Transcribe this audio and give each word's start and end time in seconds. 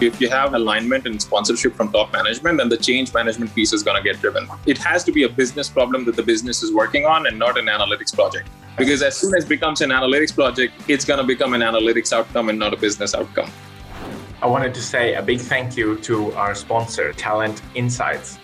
If 0.00 0.20
you 0.20 0.30
have 0.30 0.54
alignment 0.54 1.06
and 1.06 1.20
sponsorship 1.20 1.74
from 1.74 1.90
top 1.90 2.12
management, 2.12 2.58
then 2.58 2.68
the 2.68 2.76
change 2.76 3.12
management 3.12 3.52
piece 3.52 3.72
is 3.72 3.82
going 3.82 4.00
to 4.00 4.02
get 4.08 4.20
driven. 4.20 4.48
It 4.64 4.78
has 4.78 5.02
to 5.02 5.10
be 5.10 5.24
a 5.24 5.28
business 5.28 5.68
problem 5.68 6.04
that 6.04 6.14
the 6.14 6.22
business 6.22 6.62
is 6.62 6.72
working 6.72 7.04
on 7.04 7.26
and 7.26 7.36
not 7.36 7.58
an 7.58 7.66
analytics 7.66 8.14
project. 8.14 8.48
Because 8.76 9.02
as 9.02 9.16
soon 9.16 9.34
as 9.34 9.42
it 9.42 9.48
becomes 9.48 9.80
an 9.80 9.90
analytics 9.90 10.32
project, 10.32 10.72
it's 10.86 11.04
going 11.04 11.18
to 11.18 11.26
become 11.26 11.52
an 11.52 11.62
analytics 11.62 12.12
outcome 12.12 12.48
and 12.48 12.56
not 12.56 12.72
a 12.72 12.76
business 12.76 13.12
outcome. 13.12 13.50
I 14.40 14.46
wanted 14.46 14.72
to 14.74 14.80
say 14.80 15.14
a 15.14 15.22
big 15.22 15.40
thank 15.40 15.76
you 15.76 15.98
to 16.02 16.32
our 16.34 16.54
sponsor, 16.54 17.12
Talent 17.12 17.60
Insights. 17.74 18.38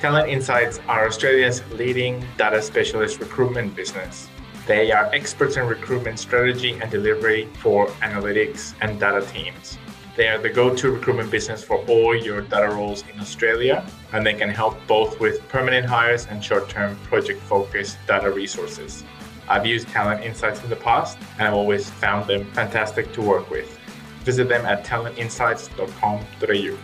Talent 0.00 0.28
Insights 0.28 0.80
are 0.88 1.06
Australia's 1.06 1.62
leading 1.70 2.26
data 2.36 2.60
specialist 2.60 3.20
recruitment 3.20 3.76
business. 3.76 4.28
They 4.66 4.90
are 4.90 5.04
experts 5.14 5.56
in 5.56 5.68
recruitment 5.68 6.18
strategy 6.18 6.76
and 6.82 6.90
delivery 6.90 7.48
for 7.60 7.86
analytics 8.02 8.74
and 8.80 8.98
data 8.98 9.24
teams. 9.24 9.78
They 10.16 10.28
are 10.28 10.38
the 10.38 10.48
go 10.48 10.74
to 10.74 10.92
recruitment 10.92 11.30
business 11.30 11.62
for 11.62 11.76
all 11.84 12.16
your 12.16 12.40
data 12.40 12.68
roles 12.68 13.04
in 13.12 13.20
Australia, 13.20 13.84
and 14.14 14.24
they 14.24 14.32
can 14.32 14.48
help 14.48 14.78
both 14.86 15.20
with 15.20 15.46
permanent 15.48 15.84
hires 15.84 16.26
and 16.30 16.42
short 16.42 16.70
term 16.70 16.96
project 17.04 17.42
focused 17.42 17.98
data 18.06 18.30
resources. 18.30 19.04
I've 19.46 19.66
used 19.66 19.88
Talent 19.88 20.24
Insights 20.24 20.64
in 20.64 20.70
the 20.70 20.76
past, 20.76 21.18
and 21.38 21.46
I've 21.46 21.52
always 21.52 21.90
found 21.90 22.26
them 22.30 22.50
fantastic 22.52 23.12
to 23.12 23.20
work 23.20 23.50
with. 23.50 23.78
Visit 24.24 24.48
them 24.48 24.64
at 24.64 24.86
talentinsights.com.au. 24.86 26.78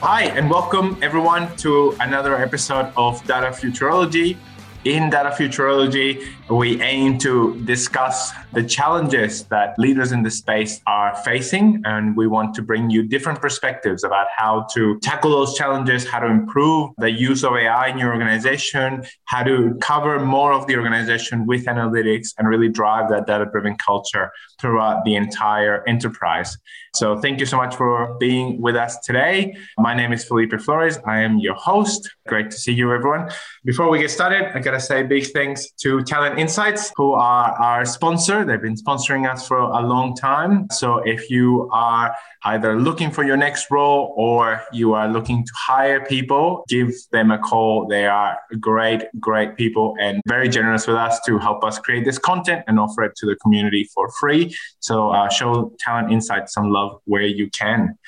Hi, 0.00 0.24
and 0.24 0.50
welcome 0.50 0.98
everyone 1.00 1.56
to 1.56 1.96
another 2.00 2.36
episode 2.36 2.92
of 2.98 3.26
Data 3.26 3.46
Futurology. 3.46 4.36
In 4.84 5.10
Data 5.10 5.28
Futurology, 5.28 6.26
we 6.48 6.80
aim 6.80 7.18
to 7.18 7.60
discuss 7.66 8.32
the 8.54 8.62
challenges 8.62 9.44
that 9.44 9.78
leaders 9.78 10.10
in 10.10 10.22
the 10.22 10.30
space 10.30 10.80
are 10.86 11.14
facing, 11.16 11.82
and 11.84 12.16
we 12.16 12.26
want 12.26 12.54
to 12.54 12.62
bring 12.62 12.88
you 12.88 13.02
different 13.02 13.42
perspectives 13.42 14.04
about 14.04 14.28
how 14.34 14.66
to 14.72 14.98
tackle 15.00 15.32
those 15.32 15.54
challenges, 15.54 16.08
how 16.08 16.18
to 16.20 16.26
improve 16.26 16.92
the 16.96 17.10
use 17.10 17.44
of 17.44 17.54
AI 17.56 17.88
in 17.88 17.98
your 17.98 18.10
organization, 18.10 19.04
how 19.26 19.42
to 19.42 19.76
cover 19.82 20.18
more 20.18 20.50
of 20.54 20.66
the 20.66 20.76
organization 20.76 21.46
with 21.46 21.66
analytics, 21.66 22.28
and 22.38 22.48
really 22.48 22.70
drive 22.70 23.10
that 23.10 23.26
data 23.26 23.46
driven 23.52 23.76
culture 23.76 24.32
throughout 24.58 25.04
the 25.04 25.14
entire 25.14 25.86
enterprise. 25.86 26.56
So, 26.94 27.18
thank 27.20 27.38
you 27.38 27.46
so 27.46 27.58
much 27.58 27.76
for 27.76 28.16
being 28.18 28.60
with 28.60 28.76
us 28.76 28.98
today. 29.00 29.54
My 29.78 29.94
name 29.94 30.12
is 30.12 30.24
Felipe 30.24 30.58
Flores. 30.60 30.98
I 31.06 31.20
am 31.20 31.38
your 31.38 31.54
host. 31.54 32.10
Great 32.26 32.50
to 32.50 32.56
see 32.56 32.72
you, 32.72 32.92
everyone. 32.92 33.30
Before 33.64 33.88
we 33.90 34.00
get 34.00 34.10
started, 34.10 34.50
I 34.56 34.60
got 34.70 34.78
to 34.78 34.84
say 34.84 35.02
big 35.02 35.26
thanks 35.32 35.72
to 35.72 36.00
Talent 36.04 36.38
Insights, 36.38 36.92
who 36.94 37.12
are 37.12 37.50
our 37.60 37.84
sponsor. 37.84 38.44
They've 38.44 38.62
been 38.62 38.76
sponsoring 38.76 39.28
us 39.28 39.48
for 39.48 39.58
a 39.58 39.80
long 39.80 40.14
time. 40.14 40.68
So 40.70 40.98
if 40.98 41.28
you 41.28 41.68
are 41.72 42.14
either 42.44 42.78
looking 42.78 43.10
for 43.10 43.24
your 43.24 43.36
next 43.36 43.68
role 43.72 44.14
or 44.16 44.62
you 44.72 44.94
are 44.94 45.08
looking 45.08 45.44
to 45.44 45.52
hire 45.56 46.04
people, 46.06 46.62
give 46.68 46.92
them 47.10 47.32
a 47.32 47.38
call. 47.38 47.88
They 47.88 48.06
are 48.06 48.38
great, 48.60 49.02
great 49.18 49.56
people 49.56 49.96
and 49.98 50.22
very 50.28 50.48
generous 50.48 50.86
with 50.86 50.96
us 50.96 51.18
to 51.26 51.38
help 51.38 51.64
us 51.64 51.80
create 51.80 52.04
this 52.04 52.18
content 52.18 52.62
and 52.68 52.78
offer 52.78 53.02
it 53.02 53.16
to 53.16 53.26
the 53.26 53.34
community 53.36 53.88
for 53.92 54.08
free. 54.20 54.54
So 54.78 55.10
uh, 55.10 55.28
show 55.30 55.72
Talent 55.80 56.12
Insights 56.12 56.54
some 56.54 56.70
love 56.70 57.00
where 57.06 57.22
you 57.22 57.50
can. 57.50 57.98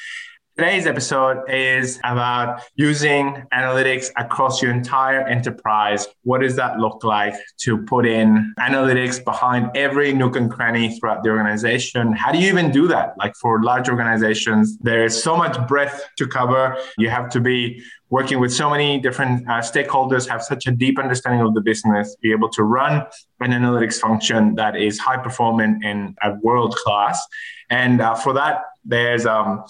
Today's 0.54 0.86
episode 0.86 1.48
is 1.48 1.98
about 2.04 2.60
using 2.74 3.42
analytics 3.54 4.10
across 4.18 4.60
your 4.60 4.70
entire 4.70 5.26
enterprise. 5.26 6.06
What 6.24 6.42
does 6.42 6.56
that 6.56 6.78
look 6.78 7.04
like 7.04 7.32
to 7.60 7.78
put 7.78 8.04
in 8.04 8.52
analytics 8.60 9.24
behind 9.24 9.70
every 9.74 10.12
nook 10.12 10.36
and 10.36 10.50
cranny 10.50 10.98
throughout 10.98 11.22
the 11.22 11.30
organization? 11.30 12.12
How 12.12 12.32
do 12.32 12.38
you 12.38 12.48
even 12.48 12.70
do 12.70 12.86
that? 12.88 13.14
Like 13.16 13.34
for 13.36 13.62
large 13.62 13.88
organizations, 13.88 14.76
there 14.80 15.06
is 15.06 15.22
so 15.22 15.38
much 15.38 15.56
breadth 15.66 16.04
to 16.18 16.26
cover. 16.26 16.76
You 16.98 17.08
have 17.08 17.30
to 17.30 17.40
be 17.40 17.82
working 18.10 18.38
with 18.38 18.52
so 18.52 18.68
many 18.68 19.00
different 19.00 19.48
uh, 19.48 19.60
stakeholders, 19.60 20.28
have 20.28 20.42
such 20.42 20.66
a 20.66 20.70
deep 20.70 20.98
understanding 20.98 21.40
of 21.40 21.54
the 21.54 21.62
business, 21.62 22.14
be 22.20 22.30
able 22.30 22.50
to 22.50 22.62
run 22.62 23.06
an 23.40 23.52
analytics 23.52 23.94
function 23.98 24.54
that 24.56 24.76
is 24.76 24.98
high 24.98 25.16
performing 25.16 25.80
and 25.82 26.14
at 26.20 26.36
world 26.42 26.76
class. 26.76 27.26
And 27.70 28.02
uh, 28.02 28.14
for 28.14 28.34
that, 28.34 28.64
there's 28.84 29.24
um, 29.24 29.64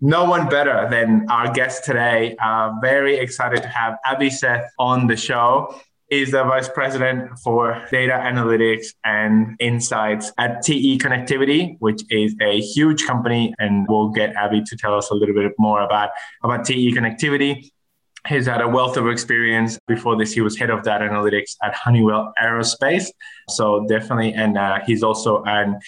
no 0.00 0.24
one 0.24 0.48
better 0.48 0.86
than 0.90 1.26
our 1.28 1.52
guest 1.52 1.84
today. 1.84 2.36
Uh, 2.42 2.72
very 2.80 3.16
excited 3.16 3.62
to 3.62 3.68
have 3.68 3.96
Avi 4.06 4.30
Seth 4.30 4.70
on 4.78 5.06
the 5.06 5.16
show. 5.16 5.74
He's 6.08 6.30
the 6.30 6.42
vice 6.44 6.68
president 6.68 7.38
for 7.40 7.84
data 7.90 8.14
analytics 8.14 8.86
and 9.04 9.56
insights 9.60 10.32
at 10.38 10.62
TE 10.62 10.98
Connectivity, 10.98 11.76
which 11.80 12.02
is 12.08 12.34
a 12.40 12.60
huge 12.60 13.04
company. 13.04 13.54
And 13.58 13.86
we'll 13.88 14.08
get 14.08 14.34
Avi 14.36 14.62
to 14.62 14.76
tell 14.76 14.94
us 14.94 15.10
a 15.10 15.14
little 15.14 15.34
bit 15.34 15.52
more 15.58 15.82
about, 15.82 16.10
about 16.42 16.64
TE 16.64 16.94
Connectivity. 16.94 17.70
He's 18.26 18.46
had 18.46 18.62
a 18.62 18.68
wealth 18.68 18.96
of 18.96 19.06
experience. 19.08 19.78
Before 19.86 20.16
this, 20.16 20.32
he 20.32 20.40
was 20.40 20.56
head 20.56 20.70
of 20.70 20.82
data 20.82 21.04
analytics 21.04 21.56
at 21.62 21.74
Honeywell 21.74 22.32
Aerospace. 22.42 23.06
So 23.48 23.86
definitely, 23.86 24.32
and 24.32 24.56
uh, 24.56 24.80
he's 24.86 25.02
also 25.02 25.42
an 25.44 25.78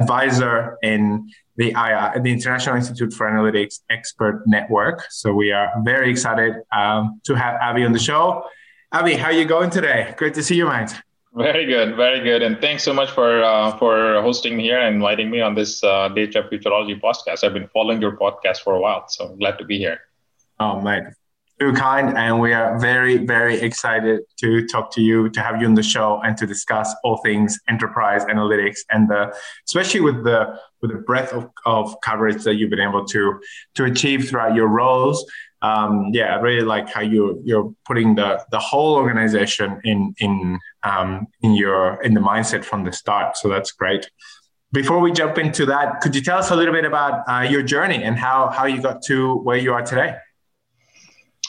advisor 0.00 0.76
in 0.82 1.28
the 1.56 1.72
IIA, 1.72 2.22
the 2.22 2.32
International 2.32 2.76
Institute 2.76 3.12
for 3.12 3.26
Analytics 3.26 3.80
Expert 3.90 4.42
Network. 4.46 5.06
So 5.10 5.32
we 5.32 5.52
are 5.52 5.72
very 5.84 6.10
excited 6.10 6.54
um, 6.72 7.20
to 7.24 7.34
have 7.34 7.58
Avi 7.62 7.84
on 7.84 7.92
the 7.92 7.98
show. 7.98 8.44
Avi, 8.92 9.14
how 9.14 9.26
are 9.26 9.32
you 9.32 9.44
going 9.44 9.70
today? 9.70 10.14
Great 10.16 10.34
to 10.34 10.42
see 10.42 10.56
you, 10.56 10.66
mate. 10.68 10.94
Very 11.34 11.66
good, 11.66 11.96
very 11.96 12.20
good, 12.20 12.42
and 12.42 12.58
thanks 12.62 12.82
so 12.82 12.94
much 12.94 13.10
for 13.10 13.42
uh, 13.42 13.76
for 13.76 14.22
hosting 14.22 14.56
me 14.56 14.62
here 14.62 14.78
and 14.80 14.96
inviting 14.96 15.30
me 15.30 15.42
on 15.42 15.54
this 15.54 15.84
uh, 15.84 16.08
Data 16.08 16.48
Futurology 16.50 16.98
podcast. 16.98 17.44
I've 17.44 17.52
been 17.52 17.68
following 17.68 18.00
your 18.00 18.16
podcast 18.16 18.60
for 18.60 18.74
a 18.74 18.80
while, 18.80 19.04
so 19.08 19.26
I'm 19.26 19.38
glad 19.38 19.58
to 19.58 19.64
be 19.66 19.76
here. 19.76 20.00
Oh, 20.58 20.80
mate, 20.80 21.04
too 21.58 21.72
kind 21.72 22.16
and 22.16 22.38
we 22.38 22.52
are 22.52 22.78
very 22.78 23.16
very 23.18 23.58
excited 23.60 24.20
to 24.38 24.66
talk 24.66 24.92
to 24.92 25.00
you 25.00 25.28
to 25.30 25.40
have 25.40 25.60
you 25.60 25.66
on 25.66 25.74
the 25.74 25.82
show 25.82 26.20
and 26.22 26.36
to 26.36 26.46
discuss 26.46 26.94
all 27.02 27.16
things 27.18 27.58
enterprise 27.68 28.24
analytics 28.26 28.78
and 28.90 29.08
the 29.08 29.34
especially 29.66 30.00
with 30.00 30.22
the 30.24 30.58
with 30.82 30.90
the 30.90 30.98
breadth 30.98 31.32
of, 31.32 31.50
of 31.64 31.94
coverage 32.02 32.44
that 32.44 32.56
you've 32.56 32.70
been 32.70 32.80
able 32.80 33.04
to 33.04 33.40
to 33.74 33.84
achieve 33.84 34.28
throughout 34.28 34.54
your 34.54 34.68
roles. 34.68 35.24
Um, 35.62 36.10
yeah 36.12 36.36
i 36.36 36.38
really 36.38 36.66
like 36.66 36.90
how 36.90 37.00
you 37.00 37.40
you're 37.42 37.72
putting 37.86 38.14
the 38.14 38.44
the 38.50 38.58
whole 38.58 38.94
organization 38.94 39.80
in 39.84 40.14
in 40.18 40.58
um, 40.82 41.26
in 41.40 41.54
your 41.54 42.00
in 42.02 42.12
the 42.12 42.20
mindset 42.20 42.62
from 42.62 42.84
the 42.84 42.92
start 42.92 43.36
so 43.36 43.48
that's 43.48 43.72
great. 43.72 44.08
Before 44.72 45.00
we 45.00 45.12
jump 45.12 45.38
into 45.38 45.64
that 45.66 46.00
could 46.02 46.14
you 46.14 46.20
tell 46.20 46.38
us 46.38 46.50
a 46.50 46.56
little 46.56 46.74
bit 46.74 46.84
about 46.84 47.26
uh, 47.26 47.40
your 47.40 47.62
journey 47.62 48.02
and 48.04 48.18
how 48.18 48.50
how 48.50 48.66
you 48.66 48.82
got 48.82 49.00
to 49.04 49.36
where 49.36 49.56
you 49.56 49.72
are 49.72 49.82
today 49.82 50.16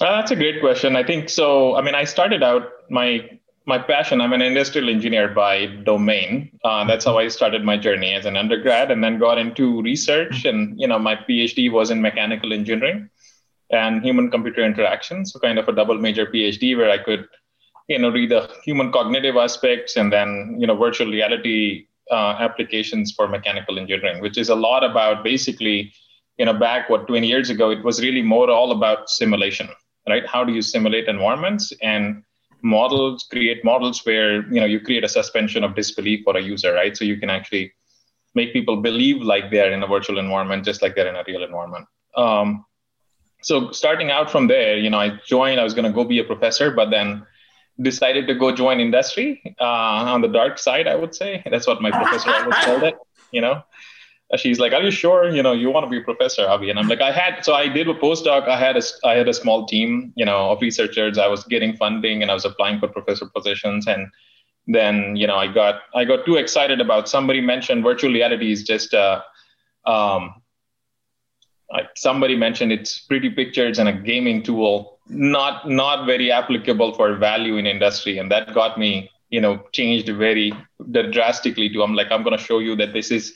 uh, 0.01 0.17
that's 0.17 0.31
a 0.31 0.35
great 0.35 0.59
question. 0.61 0.95
I 0.95 1.03
think 1.03 1.29
so. 1.29 1.75
I 1.75 1.81
mean, 1.81 1.95
I 1.95 2.03
started 2.03 2.43
out 2.43 2.69
my 2.89 3.29
my 3.65 3.77
passion. 3.77 4.21
I'm 4.21 4.31
an 4.31 4.41
industrial 4.41 4.89
engineer 4.89 5.27
by 5.27 5.65
domain. 5.65 6.57
Uh, 6.63 6.85
that's 6.85 7.03
how 7.03 7.17
I 7.17 7.27
started 7.27 7.63
my 7.65 7.77
journey 7.77 8.13
as 8.13 8.25
an 8.25 8.37
undergrad, 8.37 8.91
and 8.91 9.03
then 9.03 9.17
got 9.17 9.37
into 9.37 9.81
research. 9.81 10.45
And 10.45 10.79
you 10.79 10.87
know, 10.87 10.99
my 10.99 11.15
PhD 11.15 11.71
was 11.71 11.89
in 11.89 12.01
mechanical 12.01 12.53
engineering 12.53 13.09
and 13.71 14.03
human 14.03 14.29
computer 14.29 14.63
interaction. 14.63 15.25
So 15.25 15.39
kind 15.39 15.57
of 15.57 15.67
a 15.67 15.73
double 15.73 15.97
major 15.97 16.27
PhD 16.27 16.77
where 16.77 16.91
I 16.91 16.99
could, 16.99 17.27
you 17.87 17.97
know, 17.97 18.09
read 18.09 18.29
the 18.29 18.49
human 18.63 18.91
cognitive 18.91 19.35
aspects 19.35 19.97
and 19.97 20.13
then 20.13 20.57
you 20.59 20.67
know 20.67 20.75
virtual 20.75 21.07
reality 21.07 21.87
uh, 22.11 22.35
applications 22.39 23.13
for 23.13 23.27
mechanical 23.27 23.79
engineering, 23.79 24.21
which 24.21 24.37
is 24.37 24.49
a 24.49 24.55
lot 24.55 24.83
about 24.83 25.23
basically, 25.23 25.91
you 26.37 26.45
know, 26.45 26.53
back 26.53 26.87
what 26.87 27.07
20 27.07 27.27
years 27.27 27.49
ago, 27.49 27.71
it 27.71 27.83
was 27.83 27.99
really 27.99 28.21
more 28.21 28.49
all 28.51 28.71
about 28.71 29.09
simulation 29.09 29.67
right? 30.07 30.25
How 30.25 30.43
do 30.43 30.53
you 30.53 30.61
simulate 30.61 31.07
environments 31.07 31.71
and 31.81 32.23
models, 32.61 33.27
create 33.29 33.63
models 33.63 34.05
where 34.05 34.41
you 34.51 34.59
know 34.59 34.65
you 34.65 34.79
create 34.79 35.03
a 35.03 35.07
suspension 35.09 35.63
of 35.63 35.75
disbelief 35.75 36.21
for 36.23 36.35
a 36.37 36.41
user, 36.41 36.73
right? 36.73 36.95
So 36.95 37.05
you 37.05 37.17
can 37.17 37.29
actually 37.29 37.73
make 38.35 38.53
people 38.53 38.77
believe 38.77 39.21
like 39.21 39.51
they're 39.51 39.71
in 39.71 39.83
a 39.83 39.87
virtual 39.87 40.19
environment, 40.19 40.65
just 40.65 40.81
like 40.81 40.95
they're 40.95 41.07
in 41.07 41.15
a 41.15 41.23
real 41.27 41.43
environment. 41.43 41.85
Um, 42.15 42.65
so 43.41 43.71
starting 43.71 44.11
out 44.11 44.31
from 44.31 44.47
there, 44.47 44.77
you 44.77 44.89
know, 44.89 44.99
I 44.99 45.19
joined. 45.25 45.59
I 45.59 45.63
was 45.63 45.73
going 45.73 45.85
to 45.85 45.91
go 45.91 46.03
be 46.03 46.19
a 46.19 46.23
professor, 46.23 46.71
but 46.71 46.89
then 46.89 47.25
decided 47.79 48.27
to 48.27 48.33
go 48.33 48.51
join 48.51 48.79
industry 48.79 49.41
uh, 49.59 50.13
on 50.13 50.21
the 50.21 50.27
dark 50.27 50.57
side. 50.57 50.87
I 50.87 50.95
would 50.95 51.13
say 51.13 51.43
that's 51.49 51.67
what 51.67 51.81
my 51.81 51.91
professor 51.91 52.31
always 52.31 52.55
called 52.65 52.83
it. 52.83 52.95
You 53.31 53.41
know, 53.41 53.61
she's 54.35 54.59
like, 54.59 54.73
"Are 54.73 54.81
you 54.81 54.91
sure? 54.91 55.29
You 55.29 55.41
know, 55.41 55.53
you 55.53 55.69
want 55.69 55.85
to 55.85 55.89
be 55.89 55.97
a 55.97 56.01
professor, 56.01 56.45
Avi?" 56.47 56.69
And 56.69 56.77
I'm 56.77 56.87
like, 56.87 57.01
"I 57.01 57.11
had 57.11 57.45
so 57.45 57.53
I 57.53 57.67
did 57.69 57.87
a 57.87 57.93
postdoc. 57.93 58.47
I 58.47 58.59
had 58.59 58.75
a 58.75 58.81
I 59.05 59.13
had 59.13 59.29
a 59.29 59.33
small 59.33 59.65
team, 59.65 60.11
you 60.15 60.25
know, 60.25 60.51
of 60.51 60.61
researchers. 60.61 61.17
I 61.17 61.27
was 61.27 61.43
getting 61.45 61.75
funding 61.77 62.21
and 62.21 62.29
I 62.29 62.33
was 62.33 62.43
applying 62.43 62.79
for 62.79 62.89
professor 62.89 63.25
positions. 63.27 63.87
And 63.87 64.07
then 64.67 65.15
you 65.15 65.27
know, 65.27 65.37
I 65.37 65.47
got 65.47 65.81
I 65.95 66.03
got 66.03 66.25
too 66.25 66.35
excited 66.35 66.81
about 66.81 67.07
somebody 67.07 67.39
mentioned 67.39 67.83
virtual 67.83 68.11
reality 68.11 68.51
is 68.51 68.63
just 68.63 68.93
uh, 68.93 69.21
um, 69.85 70.41
like 71.71 71.87
somebody 71.95 72.35
mentioned 72.35 72.73
it's 72.73 72.99
pretty 72.99 73.29
pictures 73.29 73.79
and 73.79 73.87
a 73.87 73.93
gaming 73.93 74.43
tool, 74.43 74.99
not 75.07 75.69
not 75.69 76.05
very 76.05 76.33
applicable 76.33 76.93
for 76.95 77.15
value 77.15 77.55
in 77.55 77.65
industry, 77.65 78.17
and 78.17 78.29
that 78.31 78.53
got 78.53 78.77
me 78.77 79.09
you 79.29 79.41
know 79.41 79.61
changed 79.73 80.07
very 80.07 80.53
drastically 81.11 81.67
to 81.67 81.83
i'm 81.83 81.93
like 81.93 82.09
i'm 82.11 82.23
going 82.23 82.37
to 82.37 82.41
show 82.41 82.59
you 82.59 82.77
that 82.77 82.93
this 82.93 83.11
is 83.11 83.33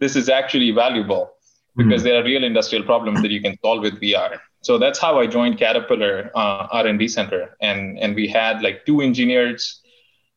this 0.00 0.16
is 0.16 0.28
actually 0.28 0.70
valuable 0.70 1.30
because 1.76 2.02
mm. 2.02 2.04
there 2.04 2.20
are 2.20 2.24
real 2.24 2.44
industrial 2.44 2.84
problems 2.84 3.22
that 3.22 3.30
you 3.30 3.40
can 3.40 3.58
solve 3.62 3.82
with 3.82 4.00
VR. 4.00 4.38
So 4.62 4.78
that's 4.78 4.98
how 4.98 5.18
I 5.18 5.26
joined 5.26 5.58
Caterpillar 5.58 6.30
uh, 6.34 6.66
R&D 6.70 7.08
Center, 7.08 7.56
and 7.60 7.98
and 7.98 8.14
we 8.14 8.26
had 8.26 8.62
like 8.62 8.86
two 8.86 9.00
engineers 9.02 9.82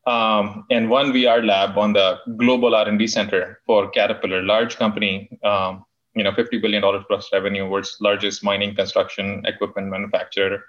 um, 0.06 0.64
and 0.70 0.90
one 0.90 1.12
VR 1.12 1.44
lab 1.44 1.78
on 1.78 1.92
the 1.92 2.18
global 2.36 2.74
R&D 2.74 3.06
Center 3.06 3.60
for 3.66 3.88
Caterpillar, 3.90 4.42
large 4.42 4.76
company, 4.76 5.38
um, 5.44 5.84
you 6.14 6.24
know, 6.24 6.32
fifty 6.32 6.58
billion 6.58 6.82
dollars 6.82 7.04
plus 7.08 7.30
revenue, 7.32 7.68
world's 7.68 7.96
largest 8.00 8.44
mining 8.44 8.74
construction 8.74 9.42
equipment 9.46 9.88
manufacturer. 9.88 10.64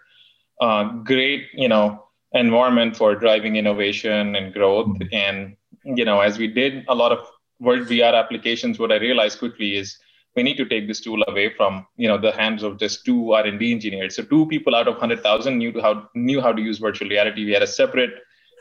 Uh, 0.62 0.84
great, 1.04 1.48
you 1.54 1.68
know, 1.68 2.06
environment 2.34 2.96
for 2.96 3.16
driving 3.16 3.56
innovation 3.56 4.36
and 4.36 4.54
growth, 4.54 4.88
mm. 4.88 5.08
and 5.14 5.56
you 5.84 6.06
know, 6.06 6.20
as 6.20 6.38
we 6.38 6.48
did 6.48 6.86
a 6.88 6.96
lot 6.96 7.12
of 7.12 7.28
world 7.60 7.88
VR 7.88 8.14
applications, 8.14 8.80
what 8.80 8.92
I 8.92 8.96
realized 8.98 9.40
quickly 9.40 9.76
is 9.76 9.98
we 10.36 10.44
need 10.44 10.58
to 10.58 10.66
take 10.66 10.88
this 10.88 11.02
tool 11.02 11.22
away 11.28 11.54
from 11.56 11.86
you 11.98 12.08
know 12.08 12.18
the 12.18 12.32
hands 12.32 12.64
of 12.64 12.80
just 12.80 13.06
two 13.06 13.34
R&D 13.34 13.72
engineers. 13.72 14.16
So 14.16 14.24
two 14.24 14.46
people 14.48 14.76
out 14.76 14.88
of 14.88 14.96
100,000 14.96 15.58
knew 15.58 15.82
how 15.82 16.08
knew 16.16 16.42
how 16.42 16.52
to 16.52 16.62
use 16.62 16.78
virtual 16.78 17.10
reality. 17.10 17.46
We 17.46 17.52
had 17.52 17.64
a 17.64 17.68
separate 17.68 18.12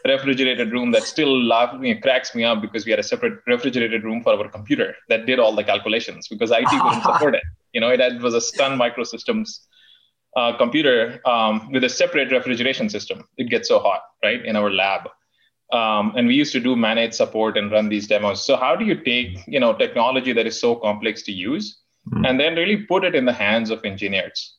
refrigerated 0.05 0.73
room 0.73 0.91
that 0.93 1.03
still 1.03 1.43
laugh, 1.43 1.75
you 1.83 1.95
know, 1.95 2.01
cracks 2.01 2.35
me 2.35 2.45
up 2.45 2.61
because 2.63 2.85
we 2.85 2.91
had 2.91 3.01
a 3.01 3.03
separate 3.03 3.41
refrigerated 3.47 4.05
room 4.05 4.23
for 4.23 4.33
our 4.35 4.49
computer 4.49 4.95
that 5.09 5.27
did 5.27 5.39
all 5.39 5.55
the 5.55 5.65
calculations 5.65 6.29
because 6.29 6.51
IT 6.51 6.69
couldn't 6.69 7.03
support 7.11 7.35
it. 7.35 7.43
You 7.73 7.81
know, 7.81 7.89
it, 7.89 8.01
it 8.01 8.21
was 8.23 8.35
a 8.35 8.41
Sun 8.41 8.79
Microsystems 8.79 9.61
uh, 10.37 10.57
computer 10.57 11.21
um, 11.27 11.71
with 11.73 11.85
a 11.85 11.89
separate 11.89 12.31
refrigeration 12.31 12.89
system. 12.89 13.25
It 13.37 13.51
gets 13.51 13.69
so 13.69 13.79
hot, 13.79 14.03
right, 14.23 14.45
in 14.45 14.57
our 14.57 14.71
lab. 14.71 15.09
Um, 15.73 16.15
and 16.17 16.27
we 16.27 16.35
used 16.35 16.53
to 16.53 16.61
do 16.61 16.75
managed 16.75 17.15
support 17.15 17.59
and 17.59 17.71
run 17.71 17.89
these 17.89 18.07
demos. 18.07 18.45
So 18.45 18.57
how 18.57 18.75
do 18.75 18.85
you 18.85 18.97
take 19.03 19.47
you 19.47 19.61
know 19.61 19.75
technology 19.75 20.33
that 20.33 20.47
is 20.47 20.59
so 20.61 20.75
complex 20.75 21.23
to 21.23 21.33
use 21.33 21.79
mm-hmm. 22.09 22.25
and 22.25 22.41
then 22.41 22.55
really 22.55 22.79
put 22.79 23.05
it 23.05 23.15
in 23.15 23.25
the 23.25 23.33
hands 23.33 23.71
of 23.71 23.85
engineers 23.85 24.57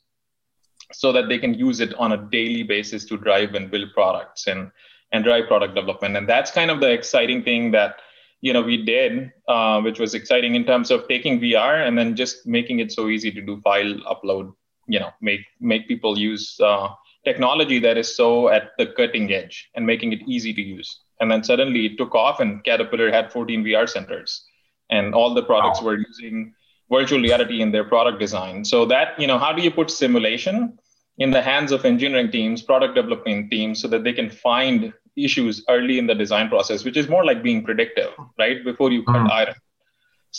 so 0.92 1.12
that 1.12 1.30
they 1.30 1.38
can 1.38 1.54
use 1.54 1.80
it 1.80 1.94
on 1.96 2.12
a 2.12 2.18
daily 2.18 2.64
basis 2.64 3.06
to 3.06 3.18
drive 3.18 3.56
and 3.56 3.72
build 3.72 3.90
products 3.94 4.48
and 4.48 4.72
and 5.12 5.24
drive 5.24 5.48
product 5.48 5.74
development. 5.74 6.16
And 6.16 6.30
that's 6.30 6.52
kind 6.52 6.70
of 6.70 6.80
the 6.80 6.92
exciting 6.92 7.44
thing 7.44 7.72
that 7.72 7.96
you 8.42 8.54
know 8.54 8.62
we 8.62 8.84
did, 8.84 9.32
uh, 9.48 9.82
which 9.82 10.00
was 10.00 10.14
exciting 10.14 10.54
in 10.54 10.66
terms 10.66 10.92
of 10.92 11.08
taking 11.08 11.40
VR 11.40 11.88
and 11.88 11.98
then 11.98 12.16
just 12.16 12.46
making 12.46 12.80
it 12.80 12.92
so 12.92 13.10
easy 13.10 13.32
to 13.32 13.42
do 13.42 13.60
file 13.62 13.96
upload. 14.06 14.54
You 14.88 15.00
know, 15.00 15.12
make 15.22 15.42
make 15.60 15.88
people 15.88 16.20
use. 16.20 16.60
Uh, 16.60 16.90
technology 17.26 17.80
that 17.80 17.98
is 17.98 18.16
so 18.16 18.50
at 18.50 18.72
the 18.78 18.88
cutting 18.88 19.32
edge 19.32 19.70
and 19.76 19.86
making 19.86 20.14
it 20.14 20.22
easy 20.28 20.54
to 20.54 20.62
use. 20.62 21.02
And 21.20 21.30
then 21.30 21.44
suddenly 21.44 21.86
it 21.86 21.98
took 21.98 22.16
off, 22.16 22.40
and 22.40 22.64
Caterpillar 22.64 23.12
had 23.12 23.32
14 23.32 23.64
VR 23.64 23.90
centers, 23.90 24.46
and 24.90 25.14
all 25.14 25.34
the 25.34 25.44
products 25.44 25.82
wow. 25.82 25.88
were 25.88 25.98
using 25.98 26.54
virtual 26.90 27.20
reality 27.20 27.62
in 27.62 27.72
their 27.72 27.84
product 27.84 28.20
design. 28.20 28.64
So 28.64 28.86
that 28.86 29.20
you 29.20 29.28
know, 29.28 29.38
how 29.38 29.52
do 29.52 29.62
you 29.62 29.72
put 29.72 29.92
simulation 29.92 30.80
in 31.18 31.32
the 31.32 31.42
hands 31.42 31.74
of 31.74 31.84
engineering 31.84 32.32
teams, 32.32 32.62
product 32.62 32.96
development 32.96 33.52
teams, 33.52 33.82
so 33.82 33.90
that 33.90 34.06
they 34.06 34.14
can 34.14 34.30
find 34.30 34.94
issues 35.18 35.64
early 35.68 36.00
in 36.00 36.08
the 36.08 36.16
design 36.16 36.48
process, 36.48 36.86
which 36.86 36.96
is 36.96 37.10
more 37.10 37.26
like 37.26 37.44
being 37.44 37.64
predictive, 37.64 38.12
right? 38.38 38.64
Before 38.64 38.92
you 38.92 39.04
cut 39.04 39.28
mm. 39.28 39.32
iron 39.32 39.56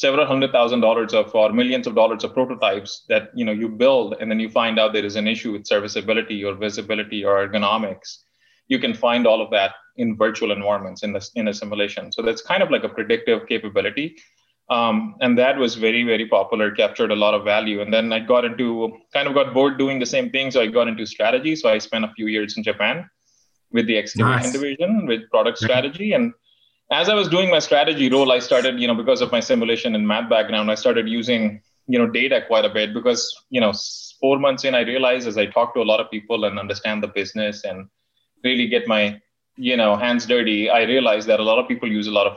several 0.04 0.26
hundred 0.32 0.50
thousand 0.56 0.80
dollars 0.86 1.12
of 1.20 1.34
or 1.34 1.52
millions 1.60 1.86
of 1.86 1.94
dollars 2.00 2.24
of 2.24 2.32
prototypes 2.38 3.04
that 3.08 3.30
you 3.34 3.44
know 3.44 3.56
you 3.62 3.68
build 3.84 4.16
and 4.20 4.30
then 4.30 4.40
you 4.44 4.50
find 4.62 4.78
out 4.80 4.92
there 4.92 5.08
is 5.12 5.16
an 5.22 5.28
issue 5.34 5.52
with 5.52 5.66
serviceability 5.66 6.38
or 6.44 6.54
visibility 6.66 7.24
or 7.24 7.34
ergonomics 7.46 8.10
you 8.70 8.78
can 8.78 8.94
find 8.94 9.26
all 9.26 9.42
of 9.42 9.50
that 9.50 9.72
in 9.96 10.16
virtual 10.16 10.52
environments 10.52 11.02
in 11.02 11.12
this 11.12 11.30
in 11.34 11.48
a 11.48 11.52
simulation. 11.52 12.10
So 12.12 12.22
that's 12.22 12.40
kind 12.40 12.62
of 12.62 12.70
like 12.70 12.84
a 12.84 12.88
predictive 12.88 13.46
capability. 13.46 14.16
Um, 14.70 15.16
and 15.20 15.36
that 15.36 15.58
was 15.58 15.74
very 15.74 16.04
very 16.04 16.26
popular 16.26 16.70
captured 16.70 17.10
a 17.10 17.16
lot 17.16 17.34
of 17.34 17.44
value. 17.44 17.80
And 17.82 17.92
then 17.92 18.12
i 18.12 18.20
got 18.20 18.44
into 18.44 18.96
kind 19.12 19.26
of 19.28 19.34
got 19.34 19.52
bored 19.52 19.78
doing 19.78 19.98
the 19.98 20.06
same 20.16 20.30
thing. 20.30 20.52
So 20.52 20.60
i 20.62 20.68
got 20.68 20.88
into 20.88 21.04
strategy. 21.04 21.56
So 21.56 21.68
i 21.68 21.78
spent 21.78 22.04
a 22.04 22.12
few 22.16 22.28
years 22.28 22.56
in 22.56 22.62
japan 22.62 23.10
with 23.72 23.86
the 23.88 23.98
excavation 23.98 24.42
nice. 24.42 24.52
division 24.52 25.06
with 25.06 25.28
product 25.30 25.58
strategy. 25.58 26.12
And 26.12 26.32
as 26.90 27.08
I 27.08 27.14
was 27.14 27.28
doing 27.28 27.50
my 27.50 27.60
strategy 27.60 28.10
role, 28.10 28.32
I 28.32 28.40
started, 28.40 28.80
you 28.80 28.86
know, 28.86 28.94
because 28.94 29.20
of 29.20 29.30
my 29.30 29.40
simulation 29.40 29.94
and 29.94 30.06
math 30.06 30.28
background, 30.28 30.70
I 30.70 30.74
started 30.74 31.08
using, 31.08 31.62
you 31.86 31.98
know, 31.98 32.06
data 32.06 32.42
quite 32.46 32.64
a 32.64 32.68
bit 32.68 32.92
because, 32.92 33.32
you 33.50 33.60
know, 33.60 33.72
four 34.20 34.38
months 34.38 34.64
in, 34.64 34.74
I 34.74 34.80
realized 34.80 35.28
as 35.28 35.38
I 35.38 35.46
talk 35.46 35.74
to 35.74 35.80
a 35.80 35.84
lot 35.84 36.00
of 36.00 36.10
people 36.10 36.44
and 36.44 36.58
understand 36.58 37.02
the 37.02 37.08
business 37.08 37.64
and 37.64 37.88
really 38.42 38.66
get 38.66 38.88
my, 38.88 39.20
you 39.56 39.76
know, 39.76 39.96
hands 39.96 40.26
dirty, 40.26 40.68
I 40.68 40.82
realized 40.82 41.28
that 41.28 41.38
a 41.38 41.44
lot 41.44 41.58
of 41.58 41.68
people 41.68 41.88
use 41.88 42.08
a 42.08 42.12
lot 42.12 42.26
of 42.26 42.36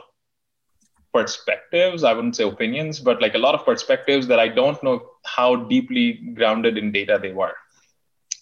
perspectives. 1.12 2.04
I 2.04 2.12
wouldn't 2.12 2.36
say 2.36 2.44
opinions, 2.44 3.00
but 3.00 3.20
like 3.20 3.34
a 3.34 3.38
lot 3.38 3.54
of 3.54 3.64
perspectives 3.64 4.26
that 4.28 4.38
I 4.38 4.48
don't 4.48 4.82
know 4.82 5.10
how 5.24 5.56
deeply 5.56 6.12
grounded 6.34 6.78
in 6.78 6.92
data 6.92 7.18
they 7.20 7.32
were. 7.32 7.54